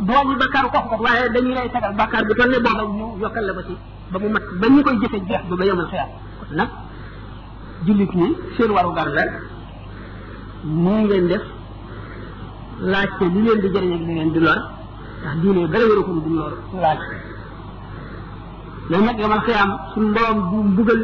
boo 0.06 0.22
ñu 0.26 0.34
waaye 1.04 1.26
dañuy 1.34 1.54
lay 1.54 1.68
tegal 1.74 1.92
bakkaar 2.00 2.22
bu 2.28 2.34
toll 2.34 2.50
ne 2.50 2.58
booba 2.64 2.82
ñu 2.96 3.04
yokkal 3.22 3.44
la 3.46 3.52
ba 3.58 3.62
ci 3.68 3.74
ba 4.12 4.18
mu 4.18 4.28
mat 4.28 4.44
ba 4.60 4.66
ñu 4.72 4.82
koy 4.82 4.96
jëfe 5.00 5.18
jeex 5.28 5.42
ba 5.50 5.56
ba 5.56 5.64
yemal 5.64 5.86
xiyaam 5.90 6.10
kon 6.38 6.48
nag 6.56 6.68
jullit 7.86 8.12
ñi 8.14 8.28
seen 8.56 8.70
waru 8.70 8.92
gar 8.94 9.08
mu 10.64 10.90
nii 10.90 11.04
ngeen 11.04 11.26
def 11.28 11.42
laajte 12.78 13.24
li 13.34 13.40
leen 13.42 13.60
di 13.60 13.68
jëriñ 13.74 13.92
ak 13.92 14.00
li 14.06 14.14
leen 14.14 14.32
di 14.32 14.40
lor 14.40 14.60
ndax 15.22 15.34
diine 15.42 15.60
yu 15.60 15.68
bëri 15.70 15.84
waru 15.90 16.02
ko 16.06 16.12
mu 16.16 16.20
dul 16.24 16.34
loolu 16.38 16.56
waaw 16.82 16.96
mais 18.90 19.00
nag 19.06 19.16
yomal 19.22 19.40
xiyaam 19.46 19.70
suñ 19.94 20.06
borom 20.14 20.38
bu 20.50 20.56
mbugal 20.70 21.02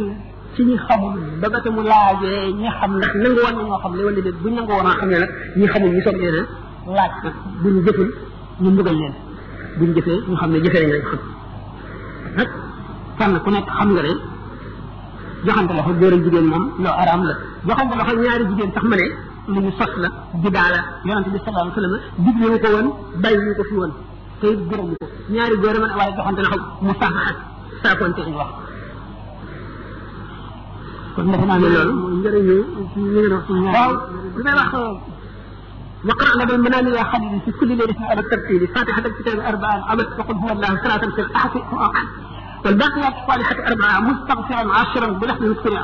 ci 0.54 0.60
ñi 0.68 0.76
xamul 0.86 1.14
ba 1.40 1.46
ba 1.52 1.58
laajee 1.90 2.40
ñi 2.58 2.68
xam 2.78 2.90
ndax 2.98 3.12
nangu 3.22 3.40
woon 3.42 3.54
na 3.56 3.62
ñoo 3.66 3.78
xam 3.82 3.92
ne 3.96 4.02
wala 4.06 4.20
déet 4.26 4.36
buñ 4.42 4.52
nangu 4.56 4.70
woon 4.74 4.86
a 4.90 4.94
xam 5.00 5.08
ne 5.12 5.18
nag 5.22 5.30
ñi 5.58 5.64
xamul 5.72 5.90
ñi 5.94 6.00
soog 6.04 6.16
leen 6.20 6.34
a 6.40 6.42
laaj 6.96 7.12
nag 7.24 7.34
buñ 7.62 7.74
jëful 7.86 8.10
ñu 8.62 8.68
mbugal 8.74 8.96
leen 9.00 9.14
buñ 9.78 9.90
jëfee 9.96 10.18
ñu 10.28 10.34
xam 10.40 10.50
ne 10.52 10.58
jëfee 10.64 10.84
nañ 10.84 10.92
lañ 12.36 12.36
xam 12.36 12.36
nag 12.38 12.48
fànn 13.18 13.40
ku 13.44 13.50
nekk 13.50 13.66
xam 13.78 13.88
nga 13.92 14.02
ne 14.06 14.12
joxante 15.46 15.72
loxo 15.76 15.92
góor 16.00 16.14
jigéen 16.24 16.46
moom 16.50 16.64
loo 16.84 16.94
araam 17.00 17.22
la 17.28 17.34
joxante 17.68 17.94
loxo 17.98 18.12
ñaari 18.22 18.44
jigéen 18.50 18.72
sax 18.76 18.84
ma 18.88 18.96
ne 18.96 19.06
li 19.54 19.60
ñu 19.66 19.70
sos 19.78 19.92
la 20.02 20.08
bidaa 20.42 20.68
la 20.74 20.80
yonante 21.06 21.28
bi 21.34 21.38
sallallahu 21.44 21.66
alayhi 21.66 21.74
wasallam 21.74 21.98
digle 22.24 22.46
wu 22.52 22.58
ko 22.64 22.68
woon 22.74 22.86
bàyyi 23.22 23.40
wu 23.48 23.52
ko 23.58 23.62
fi 23.68 23.74
woon 23.80 23.92
te 24.40 24.46
it 24.54 24.60
gërëm 24.70 24.88
ko 25.00 25.04
ñaari 25.34 25.56
góor 25.62 25.76
man 25.82 25.92
waaye 25.98 26.12
joxante 26.16 26.40
na 26.44 26.48
ko 26.52 26.56
mu 26.84 26.92
saafaxat 27.00 27.36
saakonte 27.82 28.20
ñu 28.28 28.34
wax 28.40 28.52
kon 31.14 31.24
dafa 31.30 31.44
naa 31.50 31.58
ne 31.62 31.68
loolu 31.74 31.92
mooy 32.00 32.14
njëriñ 32.18 32.46
yi 32.56 32.62
ci 32.92 32.96
li 33.00 33.08
ngeen 33.14 33.32
wax 33.34 33.44
waaw 33.76 33.92
li 34.36 34.42
may 34.46 34.56
wax 34.60 34.72
وقرأنا 36.08 36.44
بالمنام 36.44 36.86
يا 36.88 37.04
خليل 37.10 37.40
في 37.44 37.50
كل 37.58 37.68
ليلة 37.78 37.94
على 38.10 38.20
الترتيب 38.20 38.64
فاتحة 38.74 39.02
الكتاب 39.06 39.38
أربعة 39.40 39.84
عملت 39.90 40.12
وقل 40.18 40.34
هو 40.34 40.48
الله 40.52 40.68
ثلاثة 40.84 41.10
سر 41.16 41.26
أحد 41.36 41.62
وأقعد 41.72 42.06
والباقيات 42.64 43.14
الصالحة 43.22 43.54
أربعة 43.70 43.94
مستغفرا 44.08 44.62
عشرا 44.78 45.06
بلحن 45.20 45.44
مسكرة 45.50 45.82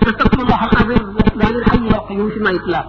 فاستغفر 0.00 0.38
الله 0.44 0.60
العظيم 0.72 1.04
لا 1.40 1.48
للحي 1.54 1.78
القيوم 1.98 2.28
في 2.30 2.40
ما 2.40 2.50
يطلق 2.50 2.86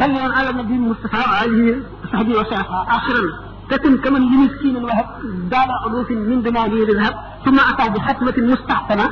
دلل 0.00 0.26
على 0.36 0.48
النبي 0.54 0.74
المصطفى 0.82 1.20
وآله 1.28 1.66
وصحبه 2.02 2.32
وسلم 2.40 2.66
آخرا 2.98 3.24
تكن 3.70 3.92
كمن 4.04 4.22
لمسكين 4.30 4.74
الوهب 4.82 5.06
دال 5.52 5.70
ألوف 5.86 6.08
من 6.32 6.38
دماغه 6.46 6.78
الذهب 6.92 7.14
ثم 7.44 7.58
أتى 7.70 7.84
بحسبة 7.94 8.36
مستحسنة 8.52 9.06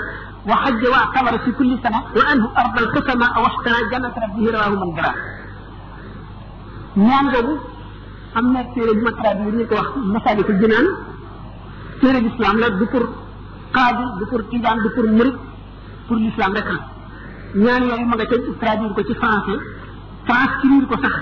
وحج 0.50 0.82
واعتمر 0.92 1.34
في 1.44 1.50
كل 1.58 1.72
سنة 1.84 1.98
وأنه 2.16 2.46
أرض 2.62 2.76
القسمة 2.84 3.26
أو 3.36 3.42
اشترى 3.50 3.78
جنة 3.92 4.14
ربه 4.24 4.42
رواه 4.54 4.72
من 4.82 4.90
قرأ 4.98 5.12
ñaan 7.06 7.26
googu 7.32 7.52
am 8.38 8.46
na 8.52 8.62
téere 8.74 8.92
bi 8.96 9.02
ma 9.06 9.12
traduire 9.18 9.52
ñu 9.58 9.64
ko 9.70 9.74
wax 9.80 9.88
masalikul 10.14 10.56
jinaan 10.62 10.86
téere 12.00 12.18
l'islam 12.24 12.54
la 12.62 12.68
du 12.78 12.84
pour 12.92 13.04
qaadi 13.76 14.04
du 14.18 14.24
pour 14.30 14.42
tijaan 14.50 14.76
du 14.84 14.88
pour 14.94 15.06
murid 15.16 15.36
pour 16.06 16.16
l'islam 16.24 16.50
rek 16.56 16.66
la 16.72 16.78
ñaan 17.64 17.82
yooyu 17.88 18.04
ma 18.10 18.16
nga 18.18 18.26
ca 18.30 18.36
traduire 18.62 18.92
ko 18.96 19.02
ci 19.08 19.14
français 19.22 19.58
France 20.26 20.52
ci 20.62 20.66
liir 20.70 20.84
ko 20.86 20.96
sax 21.02 21.18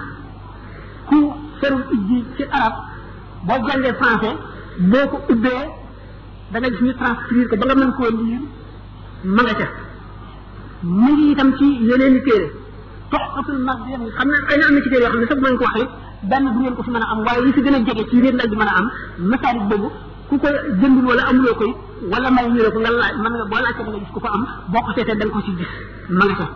ku 1.08 1.18
ferul 1.60 1.84
ubbi 1.90 2.22
ci 2.36 2.44
arab 2.52 2.74
boo 3.46 3.58
jàngee 3.66 3.94
français 4.00 4.34
boo 4.90 5.06
ko 5.12 5.16
ubbee 5.34 5.62
da 6.50 6.56
nga 6.58 6.68
gis 6.72 6.80
ñu 6.84 6.92
transcrire 6.98 7.48
ko 7.50 7.54
ba 7.56 7.64
nga 7.66 7.74
mën 7.80 7.92
koo 7.96 8.10
liir 8.18 8.40
ma 9.34 9.42
mu 10.82 11.12
ngi 11.12 11.26
itam 11.32 11.50
ci 11.58 11.66
yeneen 11.88 12.16
i 12.16 12.20
téere 12.26 12.48
toxatul 13.12 13.58
mardi 13.66 13.90
yi 13.90 14.10
xam 14.16 14.28
ne 14.30 14.36
ay 14.50 14.56
na 14.58 14.66
am 14.66 14.74
na 14.74 14.80
ci 14.82 14.88
téere 14.90 15.02
yoo 15.04 15.10
xam 15.12 15.20
ne 15.20 15.26
sax 15.30 15.38
mën 15.42 15.56
ko 15.58 15.64
wax 15.64 15.74
rek 15.80 15.90
benn 16.30 16.44
bu 16.52 16.58
ngeen 16.60 16.74
ko 16.76 16.82
fi 16.82 16.90
mën 16.90 17.00
a 17.02 17.08
am 17.12 17.20
waaye 17.26 17.40
li 17.44 17.52
si 17.52 17.60
gën 17.64 17.74
a 17.74 17.78
jege 17.86 18.04
ci 18.10 18.20
réen 18.20 18.36
dal 18.36 18.48
di 18.48 18.56
mën 18.56 18.68
a 18.68 18.76
am 18.78 18.86
masaarik 19.32 19.64
boobu 19.68 19.88
ku 20.28 20.36
ko 20.38 20.48
jëndul 20.80 21.04
wala 21.08 21.22
amuloo 21.30 21.54
koy 21.54 21.70
wala 22.12 22.30
may 22.30 22.46
ñu 22.50 22.70
ko 22.72 22.78
nga 22.80 22.90
laaj 22.90 23.16
mën 23.22 23.32
nga 23.36 23.44
boo 23.50 23.60
laajte 23.62 23.82
da 23.84 23.90
nga 23.96 24.08
ko 24.24 24.28
am 24.28 24.42
boo 24.72 24.80
ko 24.86 24.90
seetee 24.94 25.16
da 25.18 25.26
ko 25.32 25.38
si 25.44 25.52
gis 25.58 25.68
ma 26.18 26.24
nga 26.26 26.46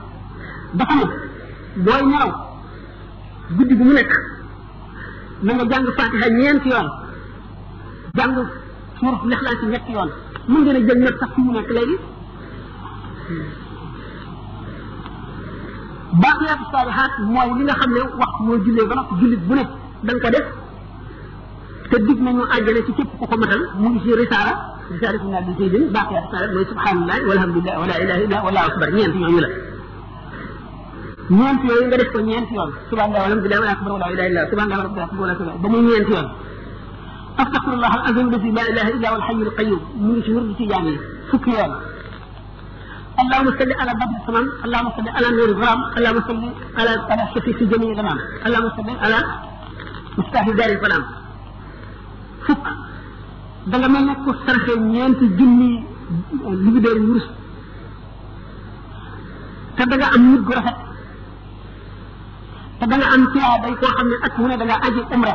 booy 1.83 2.03
nelaw 2.11 2.31
guddi 3.57 3.75
bu 3.79 3.85
mu 3.89 3.93
nekk 3.99 4.13
na 5.45 5.51
nga 5.59 5.65
jàng 5.71 5.87
fatiha 5.99 6.27
ñeenti 6.39 6.69
yoon 6.73 6.89
jàng 8.17 8.33
suuratul 8.99 9.33
Ixlaas 9.35 9.57
ci 9.61 9.67
ñetti 9.67 9.91
yoon 9.95 10.11
mën 10.49 10.61
ngeen 10.63 10.77
a 10.77 10.81
jël 10.87 10.99
nag 10.99 11.17
sax 11.21 11.31
fi 11.35 11.41
mu 11.41 11.53
nekk 11.53 11.71
léegi 11.77 11.97
baaqiyaatu 16.23 17.23
mooy 17.35 17.51
li 17.59 17.65
nga 17.65 17.75
xam 17.81 17.91
ne 17.93 18.01
waxtu 18.21 18.43
mooy 18.47 18.59
jullee 18.65 18.89
ba 18.89 18.95
noppi 18.95 19.15
jullit 19.21 19.43
bu 19.49 19.55
nekk 19.55 19.71
da 20.05 20.11
nga 20.13 20.23
ko 20.25 20.31
def 20.35 20.47
te 21.91 21.97
dig 22.07 22.19
nañu 22.23 22.43
àjjana 22.55 22.81
ci 22.87 22.93
képp 22.99 23.11
ku 23.19 23.27
ko 23.31 23.37
matal 23.37 23.61
mu 23.81 23.89
ngi 23.89 24.01
ci 24.03 24.15
risaala 24.21 24.53
risaala 24.93 25.19
fi 25.23 25.27
naa 25.27 25.43
bi 25.47 25.53
tey 25.59 25.69
jën 25.73 25.85
baaqiyaatu 25.95 26.29
saalihaat 26.31 26.55
mooy 26.55 26.67
subhaanallah 26.73 27.17
walhamdulillah 27.29 27.75
wala 27.83 27.95
ilaha 28.03 28.21
illa 28.25 28.39
wallahu 28.45 28.69
akbar 28.71 28.89
la 29.47 29.74
ñeent 31.31 31.59
yooyu 31.65 31.85
nga 31.89 31.97
def 31.97 32.11
ko 32.13 32.19
ñeent 32.21 32.49
yoon 32.53 32.71
subhanallah 32.91 33.23
walhamdulillah 33.25 33.61
wala 33.63 33.71
akbar 33.73 33.93
wala 33.97 34.07
ilaha 34.13 34.29
illa 34.29 34.43
subhanallah 34.51 34.89
wala 34.93 35.05
akbar 35.09 35.21
wala 35.25 35.33
akbar 35.33 35.55
ba 35.63 35.69
muy 35.73 35.83
ñeent 35.89 36.09
yoon 36.13 36.27
astaghfirullah 37.41 37.91
al 37.97 38.07
azim 38.11 38.27
bi 38.29 38.53
la 38.53 38.63
ilaha 38.73 38.89
illa 38.95 39.09
huwa 39.09 39.19
al 39.21 39.25
hayyul 39.33 39.53
qayyum 39.57 39.81
mu 39.97 40.07
ngi 40.13 40.21
ci 40.25 40.31
wërdu 40.37 40.53
ci 40.59 40.65
jaam 40.71 40.85
yi 40.91 40.95
fukki 41.31 41.51
yoon 41.57 41.73
allahumma 43.23 43.51
salli 43.59 43.75
ala 43.83 43.93
badri 44.01 44.19
tamam 44.27 44.47
allahumma 44.65 44.93
salli 44.97 45.11
ala 45.19 45.29
nuri 45.37 45.55
gharam 45.61 45.81
allahumma 45.97 46.23
salli 46.29 46.49
ala 46.81 46.93
ala 47.13 47.23
shafiqi 47.35 47.65
jami'i 47.73 47.95
tamam 47.97 48.19
allahumma 48.45 48.73
salli 48.77 48.93
ala 49.07 49.19
mustahi 50.19 50.51
dari 50.61 50.77
falam 50.83 51.03
fukk 52.47 52.65
da 53.71 53.75
nga 53.81 53.89
mel 53.89 54.05
ne 54.09 54.13
ku 54.25 54.31
saraxee 54.45 54.77
ñeenti 54.79 55.25
junni 55.39 55.71
li 56.61 56.69
eh, 56.69 56.73
bi 56.73 56.81
dee 56.85 56.99
wurus 57.07 57.27
te 59.77 59.83
da 59.91 59.97
nga 59.97 60.07
am 60.15 60.23
nit 60.31 60.43
gu 60.45 60.53
rafet 60.53 60.84
قبل 62.85 63.01
أن 63.15 63.21
ترى 63.35 63.55
بيت 63.65 63.81
واحد 63.85 64.05
من 64.13 64.19
أكل 64.29 64.41
هنا 64.45 64.57
بلا 64.61 64.77
أجل 64.89 65.05
أمرا 65.17 65.35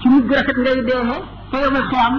تمجرة 0.00 0.40
كتنجي 0.48 0.80
ديها 0.88 1.16
فيوم 1.52 1.74
الخام 1.82 2.14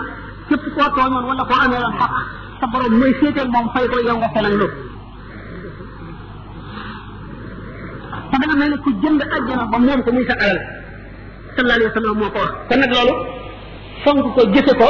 كيف 0.50 0.60
تقوى 0.66 0.88
تونيون 0.96 1.24
ولا 1.30 1.44
قوانا 1.50 1.78
الحق 1.90 2.14
صبر 2.62 2.82
الميسيت 2.92 3.36
المهم 3.44 3.68
فيقوى 3.74 4.02
يوم 4.10 4.20
وصلا 4.24 4.52
له 4.60 4.70
فبنا 8.32 8.54
ما 8.60 8.66
يلكو 8.66 8.90
جنب 9.04 9.22
أجل 9.38 9.60
بمهم 9.74 10.00
كميسا 10.06 10.36
ألال 10.40 10.60
صلى 11.56 11.64
الله 11.66 11.74
عليه 11.78 11.88
وسلم 11.98 12.18
وقوى 12.26 12.48
فنك 12.70 12.92
لالو 12.98 13.16
فنكو 14.06 14.30
كو 14.36 14.42
جسكو 14.56 14.90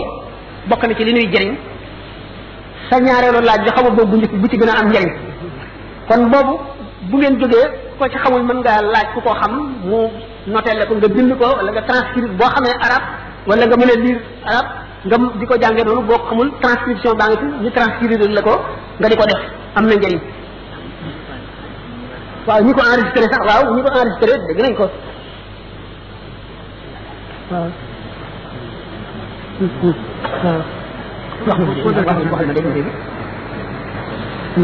بقنا 0.69 0.93
كي 0.99 1.03
لنوي 1.07 1.27
جرين 1.33 1.55
سنعرى 2.89 3.27
الله 3.41 3.55
جخوا 3.67 3.91
بوجنك 3.97 4.31
بوتي 4.41 4.57
بنا 4.61 4.73
أم 4.81 4.87
جرين 4.95 5.11
kon 6.07 6.29
boobu 6.31 6.55
bu 7.11 7.15
ngeen 7.19 7.35
jógee 7.39 7.65
ko 7.99 8.03
ci 8.11 8.17
xamul 8.23 8.43
mën 8.47 8.57
ngaa 8.63 8.81
laaj 8.93 9.07
ku 9.13 9.19
ko 9.25 9.31
xam 9.41 9.53
mu 9.89 9.99
noteel 10.51 10.79
ko 10.87 10.93
nga 10.97 11.07
bind 11.15 11.31
ko 11.41 11.47
wala 11.59 11.69
nga 11.75 11.83
transcrire 11.89 12.29
boo 12.39 12.49
xamee 12.55 12.75
arab 12.87 13.03
wala 13.49 13.63
nga 13.67 13.75
mën 13.81 13.91
a 13.93 13.95
lire 14.03 14.21
arab 14.51 14.65
nga 15.07 15.17
di 15.39 15.45
ko 15.49 15.55
jàngee 15.61 15.85
noonu 15.87 16.03
boo 16.09 16.19
xamul 16.29 16.47
transcription 16.63 17.13
baa 17.19 17.29
ngi 17.31 17.39
fi 17.41 17.47
ñu 17.63 17.69
transcrire 17.77 18.15
la 18.37 18.41
ko 18.47 18.53
nga 18.99 19.07
di 19.11 19.15
ko 19.19 19.25
def 19.29 19.41
am 19.77 19.83
na 19.89 19.93
njëriñ 19.99 20.21
waaw 22.47 22.61
ñi 22.65 22.71
ko 22.77 22.81
enregistré 22.91 23.25
sax 23.31 23.41
waaw 23.49 23.63
ñi 23.75 23.81
ko 23.85 23.89
enregistré 23.99 24.33
dégg 24.47 24.61
nañ 24.63 24.73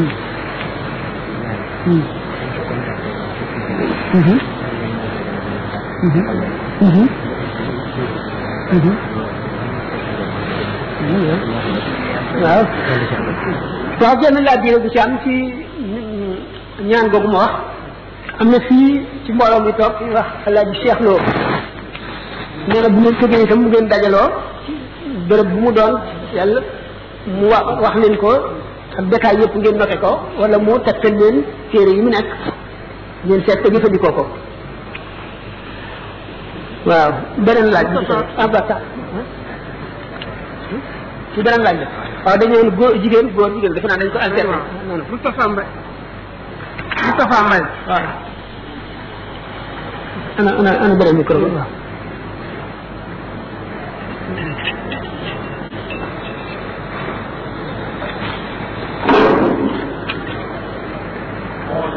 ko 0.07 0.11
waaw 1.83 1.95
waaw 14.01 14.15
genn 14.21 14.37
laaj 14.47 14.59
bi 14.63 14.75
bu 14.83 14.89
ci 14.93 14.99
am 15.03 15.13
ci 15.23 15.35
ñaan 16.87 17.09
googu 17.11 17.27
ma 17.33 17.37
wax 17.43 17.53
am 18.39 18.47
na 18.49 18.59
fii 18.67 19.01
ci 19.25 19.29
mbooloo 19.33 19.59
mi 19.65 19.71
toog 19.79 19.95
wax 20.15 20.27
laaj 20.55 20.65
bi 20.71 20.77
Cheikh 20.83 20.99
Lo 21.05 21.15
nee 22.67 22.81
na 22.81 22.89
bu 22.89 22.99
ngeen 22.99 23.91
dajaloo 23.91 24.29
bërëb 25.27 25.47
bu 25.51 25.57
mu 25.63 25.71
doon 25.77 25.93
yàlla 26.35 26.59
mu 27.37 27.45
wax 27.53 27.65
wax 27.83 27.95
leen 28.01 28.15
ko 28.23 28.31
ak 28.99 29.05
détail 29.11 29.37
yëpp 29.41 29.53
ngeen 29.57 29.77
noté 29.79 29.97
ko 30.03 30.11
wala 30.39 30.57
mu 30.65 30.73
tegtal 30.85 31.15
leen 31.21 31.37
téré 31.73 31.89
yi 31.91 32.01
mu 32.05 32.09
nek 32.13 32.25
ñen 33.27 33.41
sét 33.47 33.57
ko 33.61 33.67
jëfandikoo 33.73 34.11
ko 34.17 34.23
waaw 36.87 37.11
benen 37.45 37.67
laaj 37.73 37.87
ah, 38.41 38.47
bi 38.51 38.59
ta 38.69 38.75
ci 41.33 41.39
benen 41.45 41.61
laaj 41.65 41.77
la 41.81 41.87
waaw 42.25 42.37
dañu 42.39 42.57
ñu 42.63 42.71
goor 42.77 42.93
jigen 43.01 43.25
goor 43.35 43.49
jigen 43.55 43.73
defe 43.73 43.87
naa 43.87 43.97
dañ 44.01 44.09
ko 44.13 44.19
alterné 44.19 44.57
Moustapha 45.09 45.43
mbay 45.53 45.67
Moustapha 47.03 47.37
Mbaye 47.47 47.65
waaw 47.89 48.07
ana 50.39 50.51
ana 50.59 50.71
ana 50.83 50.93
bëre 50.99 51.11
mikro 51.17 51.37
waaw 51.41 51.67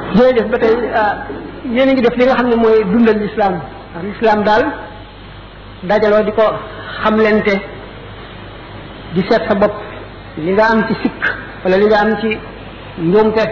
jërëjëf 0.00 0.46
ba 0.50 0.58
tey 0.58 0.74
yéen 1.74 1.88
a 1.88 1.92
ngi 1.92 2.02
def 2.02 2.16
li 2.18 2.24
nga 2.26 2.34
xam 2.38 2.48
ne 2.50 2.56
mooy 2.62 2.78
dundal 2.90 3.14
lislaam 3.22 3.54
ndax 3.90 4.04
lislaam 4.06 4.44
daal 4.44 4.62
dajaloo 5.82 6.24
di 6.24 6.32
ko 6.32 6.42
xamlente 7.02 7.54
di 9.14 9.20
seet 9.28 9.42
sa 9.48 9.54
bopp 9.54 9.74
li 10.38 10.52
nga 10.52 10.64
am 10.70 10.86
ci 10.86 10.94
sikk 11.02 11.24
wala 11.64 11.76
li 11.76 11.86
nga 11.86 11.98
am 11.98 12.12
ci 12.20 12.38
njuumte 12.98 13.42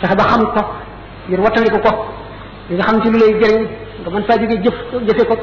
fexe 0.00 0.16
ba 0.16 0.24
xam 0.24 0.44
ko 0.52 0.60
ngir 1.28 1.40
wattandiku 1.40 1.78
ko 1.82 1.90
li 2.70 2.74
nga 2.76 2.84
xam 2.84 3.00
ci 3.02 3.10
lu 3.10 3.18
lay 3.18 3.32
jëriñ 3.40 3.62
nga 4.00 4.10
mën 4.10 4.24
faa 4.24 4.38
jóge 4.38 4.62
jëf 4.64 4.76
jëfe 5.06 5.24
ko 5.28 5.34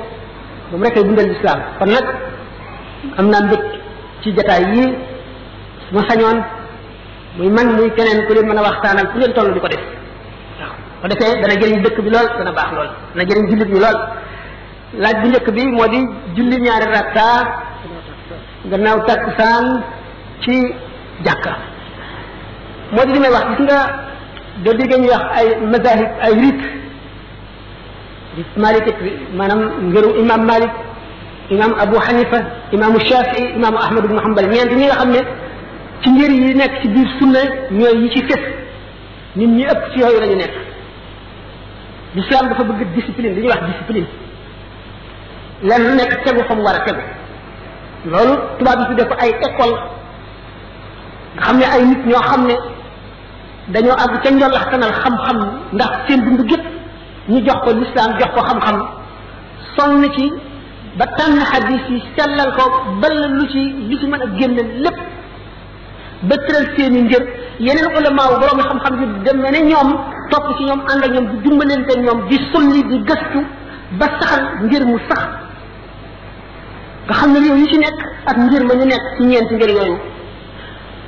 ba 0.71 0.77
mu 0.77 0.83
rekkee 0.83 1.03
dundal 1.03 1.27
lislaam 1.29 1.59
kon 1.77 1.87
nag 1.89 2.05
am 3.19 3.27
naa 3.29 3.43
mbëg 3.45 3.61
ci 4.21 4.33
jataay 4.35 4.63
yii 4.73 4.95
su 5.85 5.93
ma 5.93 6.01
sañoon 6.09 6.39
muy 7.37 7.49
man 7.49 7.67
muy 7.75 7.89
keneen 7.95 8.25
ku 8.25 8.33
leen 8.33 8.47
mën 8.47 8.57
a 8.57 8.61
waxtaanal 8.63 9.11
ku 9.11 9.17
leen 9.17 9.33
toll 9.33 9.53
di 9.53 9.59
ko 9.59 9.67
def 9.67 9.92
ko 11.03 11.09
defee 11.11 11.35
dana 11.43 11.55
jëriñ 11.61 11.81
dëkk 11.85 11.97
bi 12.05 12.09
lool 12.15 12.27
dana 12.39 12.51
baax 12.57 12.69
lool 12.75 12.89
dana 13.13 13.23
jëriñ 13.29 13.45
jullit 13.51 13.69
ñi 13.71 13.79
lool 13.83 13.97
laaj 15.03 15.15
bu 15.21 15.27
njëkk 15.29 15.47
bi 15.55 15.63
moo 15.77 15.87
di 15.93 15.99
julli 16.35 16.55
ñaari 16.65 16.85
rakka 16.95 17.27
gannaaw 18.71 18.99
takkusaan 19.07 19.67
ci 20.43 20.55
jàkka 21.25 21.51
moo 22.93 23.05
di 23.05 23.11
li 23.15 23.19
may 23.19 23.29
wax 23.35 23.45
gis 23.49 23.59
nga 23.65 23.79
doo 24.63 24.73
dégg 24.77 24.91
ñuy 25.01 25.11
wax 25.15 25.25
ay 25.39 25.47
mazahib 25.71 26.09
ay 26.25 26.33
rit 26.43 26.59
rit 28.37 28.51
malik 28.63 28.85
maanaam 29.37 29.61
ngëru 29.89 30.09
imam 30.23 30.41
malik 30.51 30.73
imam 31.55 31.71
abu 31.83 31.95
hanifa 32.05 32.39
imaamu 32.75 32.99
shafii 33.09 33.51
imaamu 33.57 33.77
ahmad 33.85 34.03
ibnu 34.05 34.19
hanbal 34.25 34.45
ñeent 34.53 34.71
ñi 34.79 34.85
nga 34.87 34.95
xam 34.99 35.09
ne 35.15 35.19
ci 36.01 36.09
ngir 36.13 36.31
yi 36.45 36.53
nekk 36.59 36.73
ci 36.81 36.87
biir 36.93 37.09
sunna 37.19 37.41
ñooy 37.77 37.95
yi 38.01 38.07
ci 38.13 38.19
fés 38.27 38.43
nit 39.35 39.49
ñi 39.57 39.63
ëpp 39.73 39.81
ci 39.91 39.99
yooyu 39.99 40.19
la 40.21 40.27
nekk 40.43 40.55
l'islam 42.15 42.49
dafa 42.49 42.63
bëgg 42.69 42.93
discipline 42.95 43.29
li 43.35 43.41
ñuy 43.41 43.47
wax 43.51 43.61
discipline 43.71 44.05
lenn 45.69 45.81
lu 45.87 45.93
nekk 45.97 46.11
tegu 46.25 46.41
fa 46.47 46.55
mu 46.55 46.61
war 46.63 46.75
a 46.79 46.83
tegu 46.85 47.01
loolu 48.11 48.95
de 48.97 49.03
ko 49.09 49.13
ay 49.23 49.31
école 49.47 49.75
xam 51.41 51.57
ne 51.57 51.63
ay 51.65 51.83
nit 51.85 52.03
ñoo 52.05 52.23
xam 52.29 52.45
ne 52.47 52.55
dañoo 53.73 53.97
àgg 54.03 54.21
ca 54.23 54.29
njollaxtanal 54.31 54.93
xam-xam 55.03 55.37
ndax 55.73 55.91
seen 56.07 56.21
dund 56.25 56.41
gépp 56.49 56.63
ñu 57.29 57.39
jox 57.47 57.59
ko 57.63 57.69
l'islam 57.79 58.11
jox 58.19 58.31
ko 58.35 58.41
xam-xam 58.47 58.79
sonn 59.75 60.03
ci 60.17 60.29
ba 60.97 61.05
tànn 61.17 61.39
xadis 61.51 61.83
yi 61.89 62.03
sellal 62.15 62.53
ko 62.57 62.93
bala 63.01 63.27
lu 63.27 63.47
ci 63.49 63.61
li 63.89 63.97
ci 63.99 64.05
mën 64.07 64.21
a 64.21 64.25
génne 64.39 64.61
lépp 64.83 64.97
ba 66.27 66.35
tëral 66.37 66.65
seen 66.75 66.95
i 66.95 67.01
ngir 67.03 67.23
yeneen 67.59 67.87
ulama 67.97 68.29
wu 68.31 68.39
borom 68.41 68.61
xam-xam 68.69 68.93
yu 69.01 69.07
dem 69.23 69.37
ne 69.39 69.71
topp 70.31 70.45
ci 70.57 70.63
ñoom 70.67 70.81
ànd 70.91 71.03
ak 71.03 71.11
ñoom 71.11 71.27
di 71.31 71.37
dimbalante 71.43 71.93
ñoom 72.05 72.19
di 72.29 72.37
solli 72.51 72.81
di 72.91 72.97
gëstu 73.07 73.39
ba 73.99 74.05
saxal 74.21 74.43
ngir 74.63 74.83
mu 74.85 74.97
sax 75.09 75.23
nga 77.05 77.13
xam 77.13 77.31
ne 77.33 77.39
réew 77.39 77.55
yi 77.57 77.65
ci 77.71 77.77
nekk 77.77 77.99
ak 78.25 78.37
ngir 78.37 78.63
ma 78.63 78.73
ñu 78.75 78.85
nekk 78.85 79.03
ci 79.17 79.21
ñeenti 79.23 79.53
ngir 79.55 79.69
yooyu 79.69 79.97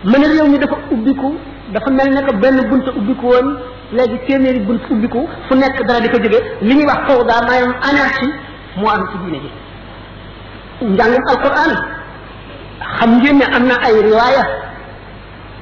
mën 0.05 0.23
a 0.23 0.27
réew 0.27 0.47
mi 0.49 0.57
dafa 0.57 0.77
ubbiku 0.91 1.35
dafa 1.73 1.89
mel 1.91 2.09
ne 2.13 2.21
benn 2.41 2.69
bunt 2.69 2.87
ubbiku 2.95 3.25
woon 3.25 3.57
léegi 3.91 4.17
téeméeri 4.27 4.59
bunt 4.59 4.81
ubbiku 4.89 5.27
fu 5.47 5.55
nekk 5.55 5.83
dara 5.87 5.99
di 5.99 6.09
ko 6.09 6.17
jóge 6.17 6.39
li 6.61 6.73
ñuy 6.75 6.85
wax 6.85 6.99
xaw 7.07 7.23
daa 7.23 7.41
maanaam 7.45 7.73
anarchie 7.89 8.29
moo 8.77 8.89
am 8.89 9.07
ci 9.11 9.17
diine 9.23 9.39
ji 9.43 10.85
njàngam 10.85 11.23
alquran 11.27 11.75
xam 12.99 13.09
ngeen 13.17 13.37
ne 13.37 13.43
am 13.55 13.65
na 13.67 13.75
ay 13.81 14.01
riwaaya 14.01 14.43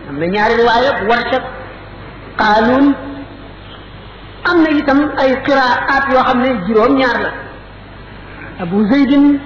am 0.09 0.17
na 0.19 0.25
ñaari 0.25 0.55
riwaaya 0.55 0.91
warshak 1.09 1.43
qaaluun 2.37 2.95
am 4.49 4.57
na 4.63 4.69
itam 4.79 4.99
ay 5.23 5.31
qiraat 5.45 6.05
yoo 6.13 6.23
xam 6.29 6.39
ne 6.43 6.49
juróom 6.67 6.97
ñaar 6.99 7.17
la 7.23 7.31
abu 8.63 8.77
zeydin 8.89 9.39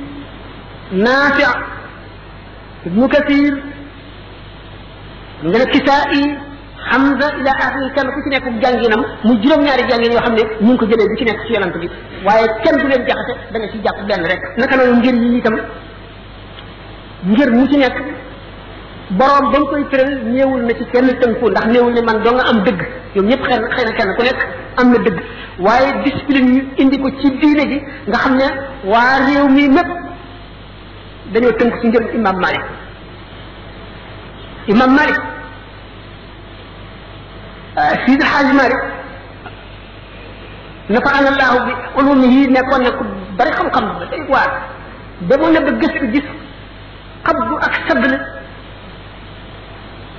naafi 0.91 1.43
ibnu 2.87 3.05
kasir 3.15 3.53
nga 5.45 5.57
ne 5.59 5.65
kisaa'i 5.71 6.23
Hamza 6.89 7.27
ila 7.39 7.51
axiri 7.51 7.91
kenn 7.95 8.07
ku 8.13 8.19
ci 8.23 8.29
nekk 8.31 8.45
jànginam 8.63 9.01
mu 9.25 9.33
juróom-ñaari 9.41 9.89
jàngin 9.89 10.11
yoo 10.13 10.23
xam 10.25 10.33
ne 10.35 10.43
ñu 10.61 10.71
ngi 10.73 10.77
ko 10.79 10.85
jëlee 10.89 11.07
bu 11.11 11.17
ci 11.17 11.23
nekk 11.25 11.39
ci 11.47 11.53
yonant 11.53 11.75
bi 11.81 11.89
waaye 12.25 12.47
kenn 12.63 12.77
du 12.81 12.87
leen 12.87 13.03
jaxase 13.05 13.33
da 13.51 13.57
nga 13.59 13.67
ci 13.69 13.77
jàpp 13.83 13.99
benn 14.07 14.23
rek 14.25 14.41
naka 14.57 14.75
noonu 14.77 14.97
ngir 14.99 15.15
yi 15.15 15.37
itam 15.37 15.55
ngir 17.27 17.49
mu 17.51 17.65
ci 17.67 17.77
nekk 17.77 17.95
boroom 19.15 19.53
dañ 19.53 19.63
koy 19.69 19.85
tëral 19.89 20.25
néewul 20.31 20.61
na 20.63 20.73
ci 20.75 20.85
kenn 20.91 21.07
tënku 21.21 21.49
ndax 21.49 21.65
néewul 21.67 21.93
ne 21.93 22.01
man 22.01 22.21
doo 22.23 22.37
am 22.39 22.63
dëgg 22.65 22.79
ñoom 23.15 23.25
ñëpp 23.27 23.43
xëy 23.47 23.59
na 23.59 23.75
xëy 23.77 24.03
na 24.03 24.43
am 24.77 24.89
na 24.91 24.97
dëgg 24.99 25.17
waaye 25.59 26.03
discipline 26.03 26.51
ñu 26.51 26.61
indi 26.77 26.97
ko 26.99 27.09
ci 27.21 27.29
diine 27.39 27.63
ji 27.69 27.81
nga 28.07 28.17
xam 28.17 28.35
ne 28.35 28.45
waa 28.83 29.17
réew 29.25 29.47
mi 29.49 29.69
mépp 29.69 29.87
dañoo 31.33 31.51
tënk 31.51 31.79
ci 31.81 31.87
njëriñ 31.87 32.15
imam 32.19 32.35
Malik 32.41 32.61
imam 34.67 34.91
Malik 34.93 35.17
euh, 37.77 37.93
Sidi 38.05 38.25
Hadj 38.25 38.53
Malik 38.53 38.81
nafaana 40.89 41.29
allahu 41.29 41.65
bi 41.65 41.73
ulumihi 42.01 42.47
nekkoon 42.49 42.81
ne 42.83 42.91
ku 42.91 43.05
bari 43.37 43.51
xam-xam 43.51 43.85
ba 43.99 44.05
day 44.11 44.21
waar 44.29 44.51
ba 45.21 45.37
mu 45.39 45.49
ne 45.51 45.59
ba 45.61 45.71
gëstu 45.79 46.11
gis 46.11 46.27
xabdu 47.23 47.55
ak 47.55 47.73
sabl 47.87 48.36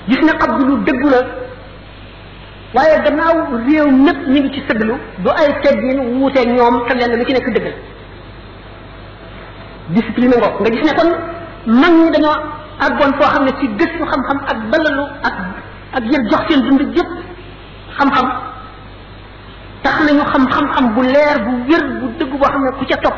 gis 0.09 0.21
ne 0.25 0.33
xabdu 0.41 0.63
lu 0.69 0.75
dëggu 0.89 1.09
la 1.13 1.21
waaye 2.75 2.97
gannaaw 3.05 3.37
réew 3.67 3.91
mépp 3.91 4.19
mi 4.27 4.41
ngi 4.41 4.53
ci 4.55 4.63
sëglu 4.69 4.95
du 5.19 5.29
ay 5.31 5.61
teggin 5.63 5.99
wuute 6.19 6.39
ñoom 6.47 6.87
te 6.89 6.95
lenn 6.95 7.17
lu 7.19 7.25
ci 7.27 7.33
nekk 7.33 7.49
dëggal 7.55 7.75
discipline 9.97 10.35
ngo 10.39 10.49
nga 10.63 10.71
gis 10.73 10.83
ne 10.89 10.93
kon 10.99 11.11
mag 11.81 11.93
ñi 11.99 12.11
dañoo 12.11 12.35
àggoon 12.87 13.13
foo 13.19 13.31
xam 13.33 13.45
ne 13.45 13.51
ci 13.61 13.67
gëstu 13.69 14.05
xam-xam 14.11 14.39
ak 14.53 14.59
balalu 14.73 15.05
ak 15.29 15.35
ak 15.97 16.05
yër 16.05 16.23
jox 16.31 16.43
seen 16.49 16.61
dund 16.63 16.95
xam-xam 17.99 18.27
tax 19.83 19.99
nañu 20.07 20.23
xam 20.33 20.45
xam-xam 20.51 20.95
bu 20.95 21.03
leer 21.03 21.39
bu 21.45 21.53
wér 21.71 21.85
bu 22.01 22.07
dëgg 22.19 22.33
boo 22.39 22.49
xam 22.49 22.65
ne 22.65 22.71
ku 22.79 22.85
ca 22.87 22.97
topp 22.97 23.17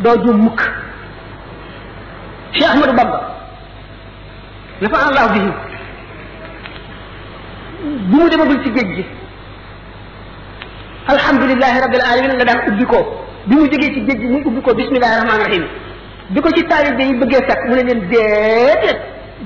doo 0.00 0.16
juum 0.24 0.38
mukk 0.44 0.60
Cheikh 2.52 2.66
Ahmadou 2.66 3.12
nafa 4.80 4.96
allah 5.06 5.26
bi 5.34 5.40
bu 8.10 8.16
mu 8.22 8.28
demagul 8.32 8.58
ci 8.64 8.70
géej 8.76 8.90
gi 8.96 9.04
alhamdulilahi 11.14 11.78
rabbil 11.84 12.04
alamin 12.12 12.32
la 12.38 12.44
daan 12.48 12.60
ubbi 12.70 12.84
ko 12.92 12.98
bi 13.46 13.54
mu 13.58 13.66
jógee 13.74 13.90
ci 13.94 14.00
géej 14.06 14.18
gi 14.22 14.26
muy 14.32 14.42
ubbi 14.50 14.60
ko 14.62 14.70
bismillahi 14.80 15.14
rahmaani 15.20 15.44
rahim 15.50 15.64
bi 16.30 16.40
ko 16.40 16.48
ci 16.56 16.62
bi 16.98 17.02
yi 17.10 17.14
bëggee 17.20 17.42
fekk 17.48 17.60
mu 17.68 17.74
ne 17.74 17.82
leen 17.88 18.00
déedéet 18.12 18.98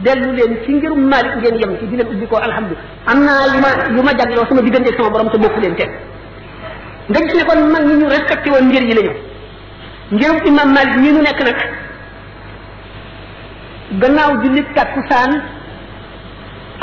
dellu 0.04 0.32
leen 0.36 0.52
ci 0.66 0.70
ngirum 0.74 1.00
Maalik 1.08 1.34
ngeen 1.40 1.56
yem 1.62 1.72
ci 1.80 1.84
di 1.88 1.96
leen 1.96 2.08
ubbi 2.14 2.26
ko 2.26 2.36
alhamdulilah 2.36 3.12
am 3.12 3.18
naa 3.24 3.46
yu 3.54 3.60
ma 3.64 3.70
yu 3.96 4.02
ma 4.02 4.12
jagloo 4.20 4.46
sama 4.50 4.60
diggante 4.68 4.92
sama 4.98 5.08
borom 5.10 5.30
te 5.30 5.38
bokku 5.38 5.60
leen 5.60 5.74
teg 5.76 5.90
nga 7.08 7.20
gis 7.24 7.34
ne 7.40 7.44
kon 7.48 7.60
mag 7.72 7.84
ñi 7.88 7.94
ñu 8.04 8.04
respecté 8.08 8.50
woon 8.50 8.68
ngir 8.68 8.82
yi 8.84 8.94
la 8.96 9.00
ñu 9.08 9.14
ngirum 10.12 10.36
imam 10.44 10.68
Maalik 10.74 10.96
ñi 11.00 11.08
ñu 11.12 11.22
nekk 11.22 11.40
nag 11.46 11.56
gannaaw 14.00 14.32
julli 14.42 14.62
takkusaan 14.76 15.32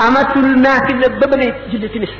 amatul 0.07 0.47
naafila 0.65 1.09
ba 1.21 1.27
ba 1.31 1.37
ne 1.41 1.47
julli 1.71 1.89
timis 1.93 2.13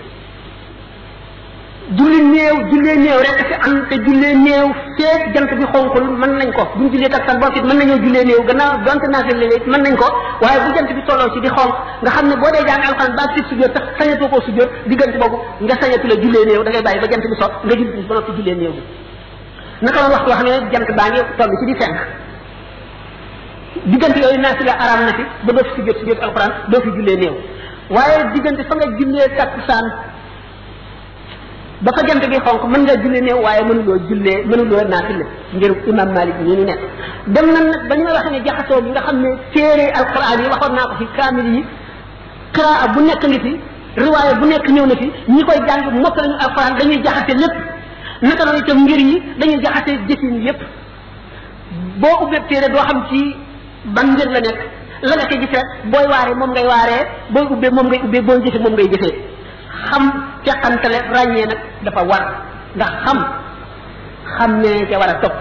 julli 2.00 2.20
néew 2.32 2.56
jullee 2.72 2.96
néew 3.02 3.20
rek 3.28 3.40
fi 3.52 3.56
am 3.68 3.76
te 3.92 3.96
jullee 4.08 4.34
néew 4.46 4.68
feek 4.98 5.22
jant 5.36 5.52
bi 5.60 5.66
xonkul 5.76 6.06
mën 6.24 6.32
nañ 6.40 6.52
ko 6.58 6.64
buñ 6.78 6.90
jullee 6.96 7.10
takkusaan 7.16 7.40
boo 7.44 7.52
fit 7.56 7.66
mën 7.70 7.78
nañoo 7.82 8.00
jullee 8.06 8.24
néew 8.30 8.42
gannaaw 8.50 8.72
donte 8.88 9.08
naafila 9.14 9.48
la 9.52 9.58
mën 9.78 9.82
nañ 9.88 9.96
ko 10.02 10.08
waaye 10.42 10.60
bu 10.66 10.70
jant 10.78 10.90
bi 10.98 11.04
tolloo 11.10 11.30
ci 11.34 11.40
di 11.46 11.50
xonk 11.58 11.74
nga 12.04 12.10
xam 12.16 12.26
ne 12.32 12.36
boo 12.44 12.52
dee 12.56 12.66
jàng 12.70 12.82
alxuraan 12.88 13.14
ba 13.20 13.24
sit 13.36 13.46
sujjóot 13.50 13.72
sax 13.76 13.84
sañatoo 14.00 14.30
koo 14.34 14.42
sujjóot 14.48 14.70
diggante 14.90 15.18
boobu 15.24 15.38
nga 15.66 15.76
sañatu 15.82 16.08
la 16.12 16.16
jullee 16.24 16.46
néew 16.50 16.64
da 16.66 16.70
ngay 16.72 16.84
bàyyi 16.88 17.00
ba 17.04 17.08
jant 17.12 17.24
bi 17.34 17.38
so 17.42 17.48
nga 17.66 17.76
julli 17.78 17.92
timis 17.94 18.08
ba 18.10 18.16
noppi 18.20 18.32
jullee 18.40 18.58
néew 18.62 18.74
bi 18.78 18.82
naka 19.86 19.98
noonu 20.02 20.16
waxtu 20.16 20.30
wax 20.34 20.42
ne 20.48 20.54
jant 20.74 20.88
baa 21.00 21.10
ngi 21.14 21.22
toll 21.38 21.54
ci 21.60 21.66
di 21.72 21.78
fenk 21.82 21.98
diggante 23.86 24.20
yooyu 24.20 24.40
naafila 24.42 24.74
araam 24.80 25.02
na 25.08 25.12
ci 25.18 25.24
ba 25.46 25.52
doo 25.54 25.64
fi 25.64 25.72
si 25.80 25.86
jot 25.88 25.98
si 26.00 26.06
jot 26.10 26.20
alxuraan 26.26 26.52
doo 26.72 26.82
fi 26.84 26.90
jullee 26.98 27.18
néew 27.24 27.36
waaye 27.96 28.18
diggante 28.34 28.62
fa 28.70 28.76
nga 28.76 28.88
jullee 29.00 29.28
takkusaan 29.38 29.86
ba 31.88 31.92
fa 31.98 32.04
jant 32.08 32.26
bi 32.32 32.36
xonk 32.48 32.64
mën 32.72 32.82
nga 32.88 32.96
julli 33.04 33.22
ne 33.28 33.34
waaye 33.46 33.64
mënuloo 33.70 33.98
jullee 34.10 34.38
mënuloo 34.52 34.84
naafile 34.90 35.26
ngir 35.56 35.72
imam 35.94 36.12
malik 36.18 36.36
ñi 36.46 36.56
ñu 36.58 36.66
nekk 36.66 36.82
dem 37.28 37.46
nan 37.56 37.66
nag 37.72 37.88
ba 37.90 37.96
ñu 37.96 38.04
ma 38.04 38.14
waxee 38.18 38.32
ne 38.36 38.42
jaxasoo 38.48 38.82
bi 38.82 38.90
nga 38.90 39.02
xam 39.08 39.20
ne 39.24 39.30
téere 39.54 39.86
alquran 40.00 40.44
yi 40.44 40.50
waxoon 40.54 40.76
naa 40.76 40.90
ko 40.92 40.96
fi 41.02 41.06
kaamil 41.18 41.48
yi 41.56 41.64
qiraa 42.54 42.88
bu 42.94 43.00
nekk 43.08 43.24
ngi 43.28 43.40
fi 43.46 43.52
riwaaya 44.04 44.34
bu 44.40 44.46
nekk 44.48 44.68
ñëw 44.76 44.86
na 44.88 44.96
fi 45.02 45.08
ñi 45.36 45.44
koy 45.44 45.60
jàng 45.68 45.84
mokk 46.04 46.18
nañu 46.20 46.36
alquran 46.46 46.78
dañuy 46.80 47.02
jaxase 47.06 47.34
lépp 47.42 47.58
naka 48.22 48.44
noonu 48.46 48.60
itam 48.60 48.84
ngir 48.84 49.00
yi 49.00 49.16
dañuy 49.40 49.64
jaxase 49.64 49.92
jëfin 50.08 50.36
yépp 50.48 50.60
boo 52.02 52.16
ubbee 52.24 52.44
téere 52.50 52.68
doo 52.72 52.84
xam 52.88 53.02
ci 53.10 53.36
ban 53.86 54.06
mbir 54.16 54.26
la 54.36 54.40
nekk 54.42 54.60
la 55.08 55.14
nga 55.16 55.28
ca 55.32 55.36
gisee 55.42 55.64
booy 55.92 56.06
waaree 56.12 56.36
moom 56.36 56.52
ngay 56.52 56.66
waaree 56.68 57.02
booy 57.34 57.46
ubbee 57.56 57.70
moom 57.72 57.88
ngay 57.88 58.02
ubbee 58.06 58.22
booy 58.28 58.40
jëfe 58.44 58.60
moom 58.60 58.74
ngay 58.76 58.88
jëfee 58.94 59.14
xam 59.88 60.04
teqantale 60.46 60.98
ràññee 61.14 61.46
nag 61.52 61.60
dafa 61.86 62.04
war 62.10 62.24
ndax 62.76 62.92
xam 63.06 63.18
xam 64.38 64.52
ne 64.62 64.72
ca 64.90 65.00
war 65.00 65.10
a 65.10 65.14
topp 65.24 65.34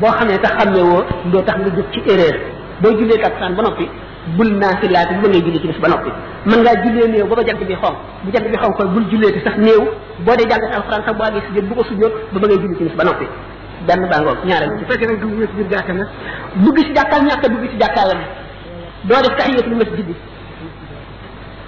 boo 0.00 0.12
xamee 0.18 0.38
tax 0.38 0.52
xam 0.58 0.74
ne 0.74 0.82
woo 0.82 1.02
doo 1.32 1.42
tax 1.42 1.56
nga 1.60 1.70
jëf 1.76 1.86
ci 1.92 2.00
erreur 2.12 2.36
booy 2.82 2.94
jullee 2.98 3.20
takkusaan 3.22 3.54
ba 3.54 3.62
noppi 3.62 3.84
bul 4.36 4.48
naa 4.60 4.74
si 4.80 4.88
laata 4.88 5.12
mën 5.12 5.28
ngay 5.30 5.42
jullee 5.44 5.60
ci 5.62 5.66
bis 5.68 5.80
ba 5.82 5.88
noppi 5.88 6.10
mën 6.46 6.58
ngaa 6.62 6.76
jullee 6.84 7.08
néew 7.12 7.26
ba 7.28 7.36
ba 7.36 7.42
jant 7.46 7.60
bi 7.68 7.74
xonq 7.74 7.94
bu 8.24 8.30
jant 8.34 8.48
bi 8.50 8.56
xonq 8.58 8.76
koy 8.76 8.86
bul 8.94 9.04
jullee 9.10 9.32
te 9.32 9.40
sax 9.46 9.56
néew 9.56 9.82
boo 10.26 10.34
dee 10.36 10.48
jàng 10.50 10.72
alxuraan 10.76 11.04
sax 11.06 11.16
boo 11.16 11.24
àggee 11.26 11.42
si 11.46 11.54
jot 11.54 11.68
bu 11.68 11.74
ko 11.74 11.84
sujjóot 11.84 12.12
ba 12.32 12.40
ba 12.98 13.04
noppi 13.04 13.26
Dan 13.86 14.08
bàngoog 14.10 14.38
ñaareel 14.48 14.70
ci 14.80 14.84
fekkee 14.88 15.06
nag 15.08 15.20
dugg 15.20 15.32
nga 15.36 15.46
ci 15.50 15.54
biir 15.58 15.68
jàkka 15.72 15.92
nag 15.92 16.08
dugg 16.64 16.78
si 16.80 16.92
jàkkal 16.96 17.20
ñàkk 17.28 17.42
dugg 17.52 17.64
si 17.72 17.78
la 17.80 17.88
doo 19.08 19.20
def 19.22 19.34
tahiyatul 19.38 19.76
masjid 19.80 20.06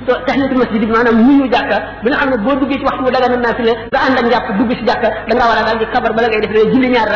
doo 0.07 0.17
tahiyatul 0.29 0.57
masjid 0.63 0.83
maanaam 0.93 1.17
nuyu 1.27 1.47
jàkka 1.55 1.77
bi 2.03 2.07
nga 2.09 2.17
xam 2.21 2.31
ne 2.33 2.37
boo 2.45 2.55
ci 2.71 2.85
waxtu 2.89 3.03
mu 3.05 3.11
dagan 3.15 3.33
naa 3.45 3.55
fi 3.59 3.63
la 3.69 3.73
nga 4.09 4.21
ak 4.21 4.25
njàpp 4.31 4.49
dugg 4.59 4.71
si 4.79 4.85
jàkka 4.89 5.09
da 5.29 5.33
nga 5.37 5.45
war 5.49 5.79
di 5.81 5.85
kabar 5.95 6.13
bala 6.17 6.29
ngay 6.29 6.41
def 6.45 6.53
rek 6.57 6.73
julli 6.73 6.89
ñaar 6.95 7.09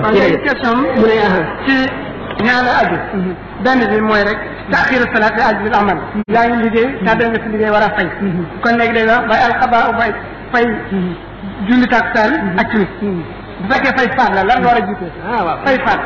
takkusaan 0.01 1.99
ñaar 2.45 2.63
la 2.65 2.75
aju 2.83 2.97
mhm. 3.17 3.35
benn 3.65 3.79
bi 3.91 4.01
mooy 4.01 4.23
rek 4.23 4.39
taaxiru 4.71 5.05
salaat 5.13 5.35
la 5.39 5.45
aju 5.51 5.63
bil 5.67 5.75
amal 5.79 5.97
yaa 6.35 6.47
ngi 6.49 6.63
liggéey 6.63 6.87
daa 7.05 7.15
mhm. 7.15 7.19
danga 7.21 7.39
si 7.43 7.49
liggéey 7.53 7.69
war 7.75 7.83
a 7.83 7.91
fay 7.97 8.05
mhm. 8.21 8.43
kon 8.63 8.77
léegi 8.79 8.93
day 8.97 9.05
wax 9.11 9.23
bay 9.29 9.41
alxabaa 9.49 9.89
u 9.89 9.93
bay 9.99 10.11
fay 10.51 10.65
julli 11.67 11.87
takkusaan 11.89 12.57
ak 12.61 12.67
timis 12.71 12.91
bu 13.01 13.71
fekkee 13.73 13.93
fay 13.97 14.07
faat 14.17 14.31
la 14.37 14.43
lan 14.49 14.61
la 14.61 14.67
war 14.67 14.77
a 14.81 14.85
jiite 14.87 15.07
ah, 15.27 15.57
fay 15.65 15.77
faat 15.85 16.01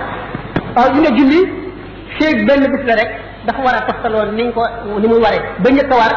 ñu 0.96 1.02
ne 1.02 1.10
julli 1.18 1.40
feeg 2.18 2.46
benn 2.48 2.64
bis 2.76 2.84
la 2.90 2.96
rek 3.02 3.10
dafa 3.46 3.62
war 3.66 3.76
a 3.76 3.86
toxtaloo 3.90 4.26
ni 4.32 4.44
nga 4.44 4.52
ko 4.52 4.64
ni 5.02 5.08
muy 5.08 5.22
waree 5.26 5.42
ba 5.64 5.70
njëkk 5.72 5.92
a 5.92 5.96
war 6.02 6.14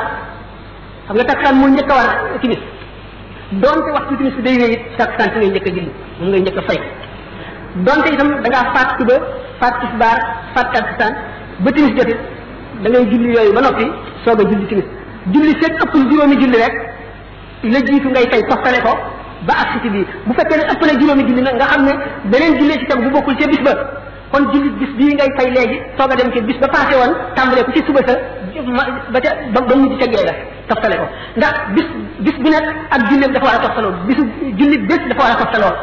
xam 1.06 1.14
nga 1.16 1.24
takkusaan 1.24 1.56
mooy 1.58 1.70
njëkk 1.70 1.90
a 1.90 1.96
war 1.98 2.08
timis 2.40 2.60
doonte 3.62 3.90
waxtu 3.96 4.16
timis 4.16 4.34
bi 4.36 4.42
day 4.42 4.56
wéy 4.62 4.72
it 4.74 4.82
takkusaan 4.98 5.30
si 5.32 5.38
ngay 5.38 5.50
njëkk 5.54 5.68
a 5.70 5.74
julli 5.76 5.90
moom 6.20 6.28
ngay 6.30 6.40
njëkk 6.42 6.58
a 6.60 6.62
fay 6.70 6.80
donte 7.86 8.08
itam 8.14 8.28
da 8.42 8.48
ngaa 8.52 8.70
faat 8.74 8.88
suba 8.98 9.16
faat 9.60 9.74
tisbaar 9.82 10.16
faat 10.54 10.68
takkusaan 10.74 11.12
ba 11.66 11.70
timis 11.76 11.92
jot 11.98 12.10
it 12.12 12.18
da 12.86 12.90
ngay 12.92 13.04
julli 13.12 13.34
yooyu 13.36 13.52
ba 13.54 13.60
noppi 13.66 13.86
soog 14.24 14.40
a 14.40 14.46
julli 14.50 14.66
timis 14.70 14.88
julli 15.36 15.52
seet 15.62 15.82
ëppul 15.86 16.08
juróomi 16.12 16.40
julli 16.42 16.58
rek 16.64 16.74
la 17.74 17.78
jiitu 17.90 18.08
ngay 18.14 18.26
tey 18.34 18.42
toftale 18.50 18.82
ko 18.86 18.92
ba 19.48 19.54
ak 19.62 19.68
si 19.82 19.88
bii 19.94 20.06
bu 20.26 20.34
fekkee 20.40 20.58
ne 20.60 20.64
ëpp 20.74 20.82
na 20.90 20.96
juróomi 21.00 21.24
julli 21.30 21.42
nag 21.48 21.54
nga 21.60 21.70
xam 21.74 21.82
ne 21.90 21.94
beneen 22.34 22.58
julli 22.60 22.78
ci 22.82 22.86
tam 22.92 23.02
bu 23.06 23.10
bokkul 23.18 23.36
ca 23.42 23.46
bis 23.54 23.62
ba 23.68 23.74
kon 24.32 24.50
julli 24.54 24.70
bis 24.82 24.92
bii 24.98 25.12
ngay 25.18 25.30
fay 25.38 25.50
léegi 25.56 25.78
soog 25.98 26.10
a 26.12 26.14
dem 26.22 26.32
ci 26.36 26.42
bis 26.50 26.58
ba 26.64 26.68
passé 26.76 26.96
woon 27.02 27.12
tàmbalee 27.38 27.64
ko 27.68 27.72
ci 27.78 27.82
suba 27.86 28.00
sa 28.08 28.14
ba 29.12 29.18
ca 29.20 29.30
ba 29.54 29.60
ba 29.68 29.74
mujj 29.82 29.94
ca 30.02 30.10
gee 30.14 30.26
la 30.30 30.34
toftale 30.72 30.96
ko 31.02 31.06
ndax 31.36 31.54
bis 31.78 31.88
bis 32.26 32.36
bu 32.42 32.48
nekk 32.50 32.66
ak 32.94 33.00
julleem 33.10 33.32
dafa 33.38 33.46
war 33.50 33.54
a 33.54 33.62
toftaloo 33.66 33.94
bisu 34.10 34.24
julli 34.62 34.76
bés 34.90 35.02
dafa 35.10 35.22
war 35.24 35.34
a 35.36 35.40
toftaloo 35.44 35.74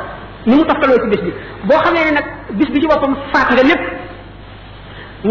ni 0.49 0.53
mu 0.55 0.63
toftaloo 0.63 0.99
ci 1.01 1.07
bis 1.13 1.21
bi 1.21 1.33
boo 1.67 1.79
xamee 1.85 2.05
ne 2.07 2.11
nag 2.19 2.23
bis 2.59 2.69
bi 2.73 2.79
ci 2.81 2.87
boppam 2.91 3.13
faat 3.33 3.49
nga 3.55 3.63
lépp 3.69 3.83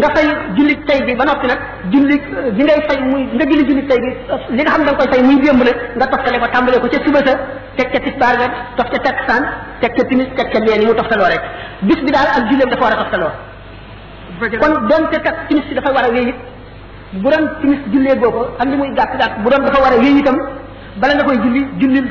nga 0.01 0.09
fay 0.15 0.25
jullit 0.57 0.81
tey 0.87 0.99
bi 1.07 1.15
ba 1.15 1.23
noppi 1.29 1.47
nag 1.51 1.59
julli 1.93 2.17
bi 2.57 2.63
ngay 2.67 2.81
fay 2.89 2.97
muy 3.09 3.21
nga 3.37 3.45
julli 3.51 3.63
jullit 3.69 3.87
tey 3.91 3.99
bi 3.99 4.09
li 4.55 4.61
nga 4.63 4.71
xam 4.71 4.81
ne 4.81 4.85
da 4.85 4.91
nga 4.91 4.97
koy 5.01 5.07
fay 5.13 5.21
muy 5.27 5.37
démb 5.45 5.63
nag 5.63 6.09
ko 6.09 6.49
tàmbale 6.55 6.79
ko 6.83 6.87
ca 6.95 6.99
suba 7.05 7.19
sa 7.27 7.33
teg 7.77 7.91
ca 7.95 7.99
tisbaar 8.07 8.35
ga 8.43 8.47
tof 8.75 8.87
ca 8.91 8.97
takkusaan 9.07 9.43
teg 9.79 9.93
ca 9.99 10.07
timis 10.11 10.27
teg 10.35 10.51
ca 10.51 10.59
lee 10.59 10.85
rek 10.85 11.43
bis 11.87 11.99
bi 12.07 12.11
daal 12.11 12.29
ak 12.35 12.49
julleem 12.51 12.69
dafa 12.69 12.83
war 12.83 12.91
a 12.91 12.97
toftaloo 13.01 13.31
kon 14.59 14.87
doonte 14.89 15.17
kat 15.27 15.47
timis 15.47 15.63
si 15.69 15.75
dafa 15.79 15.93
war 15.95 16.05
a 16.05 16.09
wéy 16.17 16.35
bu 17.23 17.29
doon 17.29 17.47
timis 17.61 17.79
jullee 17.93 18.19
boo 18.19 18.31
ko 18.37 18.43
ak 18.59 18.67
li 18.67 18.75
muy 18.75 18.91
gàtt 18.99 19.15
gàtt 19.23 19.39
bu 19.43 19.49
doon 19.49 19.63
dafa 19.69 19.79
war 19.85 19.93
a 19.93 19.97
wéy 20.03 20.19
itam 20.19 20.37
bala 20.99 21.13
nga 21.15 21.23
koy 21.23 21.37
julli 21.45 21.63
julli 21.79 22.03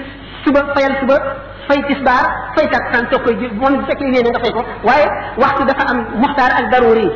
suba 0.46 0.64
fayal 0.74 0.96
suba 1.00 1.16
fay 1.68 1.78
tisbaar 1.88 2.24
fay 2.56 2.66
taksan 2.72 3.04
soo 3.10 3.20
koy 3.24 3.34
moom 3.60 3.72
bu 3.78 3.82
fekkee 3.90 4.10
yéene 4.14 4.28
nga 4.32 4.40
fay 4.44 4.52
ko 4.56 4.62
waaye 4.86 5.06
waxtu 5.42 5.62
dafa 5.70 5.84
am 5.92 5.98
muxtaar 6.22 6.52
ak 6.60 6.66
daruri 6.72 7.06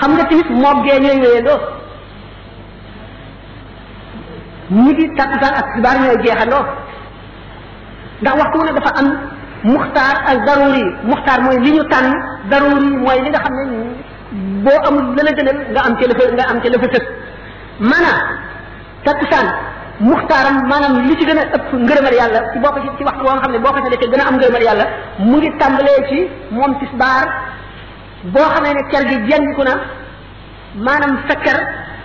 xam 0.00 0.10
nga 0.16 0.24
tamit 0.30 0.48
moom 0.62 0.76
gee 0.86 0.98
ñooy 1.04 1.18
wéyandoo 1.24 1.58
ñi 4.84 4.92
taksan 5.18 5.52
ak 5.60 5.66
tisbaar 5.72 5.96
ñooy 6.04 6.18
jeexandoo 6.24 6.64
ndax 8.22 8.34
waxtu 8.40 8.56
wu 8.60 8.64
ne 8.66 8.72
dafa 8.78 8.90
am 9.00 9.08
muxtaar 9.74 10.16
ak 10.32 10.36
daruri 10.46 10.84
muxtaar 11.10 11.40
mooy 11.46 11.58
li 11.64 11.70
ñu 11.76 11.84
tànn 11.92 12.08
daruri 12.50 12.80
mooy 13.04 13.18
li 13.24 13.28
nga 13.32 13.42
xam 13.44 13.54
ne 13.58 13.64
boo 14.64 14.80
amul 14.88 15.04
la 15.16 15.22
la 15.28 15.32
gënal 15.38 15.58
nga 15.72 15.80
am 15.86 15.92
ci 15.98 16.04
la 16.10 16.14
fa 16.18 16.24
nga 16.36 16.44
am 16.50 16.58
ci 16.62 16.68
la 16.70 16.78
fa 16.82 16.86
sës 16.94 17.04
mana 17.90 18.12
taksan 19.06 19.46
muxtaaram 20.00 20.66
maanaam 20.70 20.96
li 21.06 21.16
ci 21.18 21.24
gën 21.26 21.38
a 21.38 21.44
ëpp 21.56 21.68
ngërëmal 21.82 22.14
yàlla 22.18 22.40
ci 22.52 22.58
boo 22.58 22.72
ko 22.72 22.80
ci 22.82 22.88
ci 22.98 23.04
waxtu 23.04 23.40
xam 23.42 23.52
ne 23.52 23.58
boo 23.58 23.72
ko 23.72 23.80
ci 23.84 23.90
defee 23.90 24.10
gën 24.10 24.20
a 24.20 24.28
am 24.28 24.36
ngërëmal 24.36 24.62
yàlla 24.62 24.84
mu 25.18 25.36
ngi 25.38 25.50
tàmbalee 25.58 26.00
ci 26.08 26.18
moom 26.50 26.72
tisbaar 26.80 27.24
boo 28.32 28.48
xamee 28.54 28.74
ne 28.74 28.82
ker 28.90 29.04
gi 29.08 29.16
jenniku 29.30 29.62
na 29.62 29.74
maanaam 30.86 31.18
fekker 31.28 31.58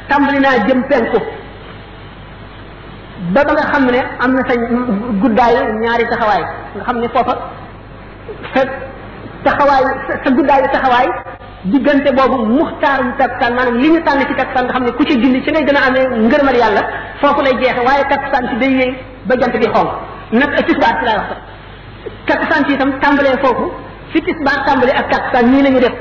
tàmbali 0.08 0.40
naa 0.40 0.58
jëm 0.68 0.84
penku 0.90 1.20
ba 3.34 3.42
ba 3.48 3.54
nga 3.54 3.66
xam 3.74 3.86
ne 3.90 4.00
am 4.24 4.32
na 4.36 4.42
sa 4.50 4.54
guddaayu 5.22 5.60
ñaari 5.82 6.06
taxawaay 6.10 6.44
nga 6.76 6.84
xam 6.86 6.98
ne 7.00 7.08
foofa 7.10 7.34
sa 8.54 8.62
taxawaay 9.46 9.84
sa 10.24 10.30
guddaayu 10.30 10.64
taxawaay 10.74 11.08
diggante 11.68 12.08
boobu 12.16 12.46
muxtaaru 12.48 13.12
takkusaan 13.20 13.54
maanaam 13.56 13.78
li 13.84 13.90
ñu 13.92 14.00
tànn 14.04 14.24
ci 14.28 14.34
takkusaan 14.36 14.66
nga 14.68 14.74
xam 14.74 14.84
ne 14.86 14.92
ku 14.92 15.04
ci 15.04 15.20
julli 15.22 15.44
ci 15.44 15.52
ngay 15.52 15.64
gën 15.66 15.76
a 15.76 15.82
amee 15.90 16.06
ngërëmal 16.28 16.56
yàlla 16.56 16.82
foofu 17.22 17.42
lay 17.44 17.54
jeexe 17.60 17.82
waaye 17.86 18.04
takkusaan 18.08 18.48
ci 18.50 18.56
day 18.60 18.72
yéey 18.80 18.94
ba 19.28 19.36
jant 19.40 19.52
bi 19.60 19.68
xonq 19.76 19.90
nag 20.32 20.56
tisbaar 20.68 20.96
ci 21.00 21.06
laay 21.06 21.18
wax 21.20 21.28
sax 21.32 21.42
takkusaan 22.28 22.66
ci 22.66 22.74
itam 22.76 22.92
tàmbalee 23.02 23.38
foofu 23.44 23.66
fi 24.12 24.22
tisbaar 24.22 24.64
tàmbalee 24.68 24.96
ak 25.02 25.10
takkusaan 25.12 25.46
nii 25.52 25.62
la 25.64 25.80
def 25.86 25.96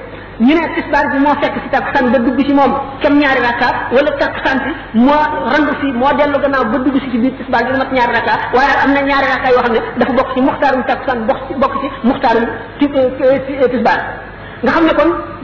ñu 0.47 0.55
ne 0.55 0.63
tisbaar 0.77 1.07
bi 1.13 1.19
moo 1.25 1.35
fekk 1.43 1.55
si 1.65 1.69
takkusaan 1.75 2.07
ba 2.13 2.19
dugg 2.19 2.39
si 2.47 2.53
moom 2.55 2.73
kem 3.03 3.19
ñaari 3.19 3.41
rakkaat 3.47 3.77
wala 3.97 4.11
takkusaan 4.23 4.59
si 4.65 4.71
moo 4.99 5.21
randu 5.51 5.73
si 5.81 5.87
moo 6.01 6.13
dellu 6.19 6.39
gannaaw 6.39 6.65
ba 6.71 6.79
dugg 6.87 6.97
si 7.03 7.11
ci 7.11 7.19
biir 7.19 7.35
tisbaar 7.43 7.65
bi 7.67 7.75
mat 7.81 7.91
na 7.91 7.97
ñaari 7.99 8.13
rakkaat 8.15 8.43
yoo 8.55 9.63
xam 9.63 9.73
ne 9.75 9.81
dafa 9.99 10.13
bokk 10.19 10.31
ci 10.35 10.41
muxtaarum 10.41 10.83
takkusaan 10.87 11.27
bokk 11.27 11.41
ci 11.49 11.55
bokk 11.63 11.75
ci 11.83 11.87
muxtaarum 12.09 12.47
eh, 12.79 13.71
tisbaar 13.75 14.01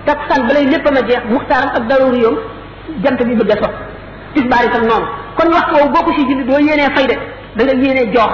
takkusaan 0.07 0.47
balay 0.49 0.65
lépp 0.69 0.85
ma 0.95 1.01
jeex 1.09 1.21
muxtaaram 1.33 1.71
ak 1.79 1.85
daruri 1.91 2.21
yoom 2.25 2.37
jant 3.05 3.19
bi 3.25 3.35
bëgg 3.41 3.51
a 3.51 3.57
sox 3.65 3.75
tisbaar 4.35 4.65
itam 4.69 4.85
noonu 4.89 5.07
kon 5.39 5.49
waxtu 5.57 5.75
woowu 5.77 5.93
boo 5.95 6.03
ko 6.09 6.13
si 6.19 6.23
julli 6.31 6.45
doo 6.49 6.59
yéenee 6.67 6.91
fay 6.97 7.07
de 7.07 7.17
da 7.57 7.65
nga 7.65 7.73
yéenee 7.87 8.13
joox 8.13 8.33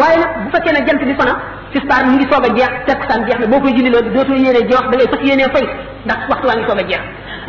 waaye 0.00 0.18
nag 0.20 0.32
bu 0.44 0.50
fekkee 0.56 0.72
ne 0.78 0.82
jant 0.88 1.00
bi 1.06 1.14
fana 1.20 1.32
tisbaar 1.72 2.04
mu 2.06 2.12
ngi 2.16 2.26
soog 2.32 2.44
a 2.44 2.52
jeex 2.58 2.72
takkusaan 2.86 3.24
jeex 3.28 3.38
na 3.40 3.46
boo 3.52 3.60
koy 3.64 3.74
julli 3.78 3.90
loolu 3.94 4.10
dootoo 4.16 4.34
yéenee 4.44 4.64
joox 4.72 4.84
da 4.90 4.96
ngay 4.96 5.08
fas 5.14 5.20
yéenee 5.28 5.50
fay 5.56 5.64
ndax 6.06 6.20
waxtu 6.30 6.46
waa 6.48 6.56
ngi 6.60 6.68
soog 6.68 6.80
a 6.80 6.84
jeex 6.90 7.02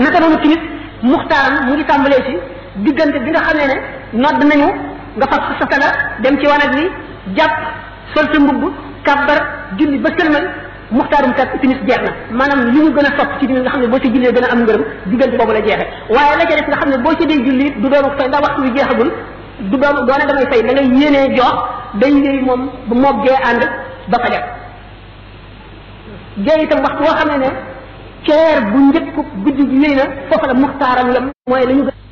naka 0.05 0.19
noonu 0.19 0.37
tamit 0.43 0.61
muxtaaram 1.09 1.53
mu 1.67 1.73
ngi 1.77 1.85
tàmbalee 1.91 2.21
si 2.27 2.33
diggante 2.87 3.19
bi 3.25 3.31
nga 3.31 3.41
xam 3.47 3.57
ne 3.61 3.65
ne 3.71 3.77
nodd 4.23 4.39
nañu 4.51 4.69
nga 5.17 5.27
fas 5.31 5.43
sa 5.59 5.65
saga 5.71 5.89
dem 6.23 6.39
ci 6.39 6.45
wanag 6.51 6.71
bi 6.77 6.83
jàp 7.37 7.53
sol 8.15 8.25
sa 8.33 8.39
mbubb 8.39 8.71
kàbbar 9.07 9.39
julli 9.77 9.97
ba 9.99 10.09
sëlmal 10.17 10.45
muxtaarum 10.91 11.31
kat 11.37 11.51
timis 11.61 11.77
jeex 11.87 12.01
na 12.03 12.11
maanaam 12.39 12.61
li 12.73 12.79
mu 12.83 12.91
gën 12.97 13.05
a 13.05 13.11
sopp 13.19 13.39
ci 13.39 13.47
dina 13.47 13.59
nga 13.61 13.69
xam 13.71 13.81
ne 13.81 13.87
boo 13.87 13.99
ci 13.99 14.07
jullee 14.13 14.31
gën 14.33 14.43
a 14.43 14.49
am 14.51 14.61
ngërëm 14.63 14.83
diggante 15.09 15.37
boobu 15.37 15.51
la 15.53 15.61
jeexe 15.65 15.85
waaye 16.09 16.37
la 16.37 16.45
ca 16.49 16.55
def 16.59 16.67
nga 16.69 16.77
xam 16.81 16.89
ne 16.89 16.97
boo 17.03 17.13
ci 17.19 17.25
dee 17.25 17.43
julli 17.45 17.67
du 17.81 17.87
doon 17.89 18.11
fay 18.17 18.27
ndax 18.27 18.41
waxtu 18.47 18.61
bi 18.61 18.69
jeexagul 18.75 19.09
du 19.71 19.77
doon 19.77 19.95
doone 20.07 20.25
damay 20.29 20.45
fay 20.51 20.61
da 20.67 20.71
ngay 20.73 20.87
yéenee 20.99 21.35
jox 21.37 21.55
day 22.01 22.11
yéey 22.23 22.41
moom 22.41 22.61
bu 22.87 22.95
moom 22.95 23.23
gee 23.23 23.31
ànd 23.49 23.61
ba 24.11 24.17
fa 24.23 24.29
def 24.33 24.45
gee 26.45 26.63
itam 26.65 26.79
waxtu 26.83 27.01
woo 27.03 27.15
xam 27.19 27.27
ne 27.31 27.37
ne 27.43 27.49
ceer 28.25 28.61
bu 28.71 28.77
njëkk 28.89 29.15
guddi 29.43 29.67
gi 29.69 29.77
yéy 29.83 29.95
na 29.95 30.03
foofu 30.29 30.45
la 30.47 30.53
muxtaaram 30.53 31.11
yam 31.15 31.25
mooy 31.49 31.65
la 31.65 31.73
ñu 31.73 31.83
gën 31.87 32.02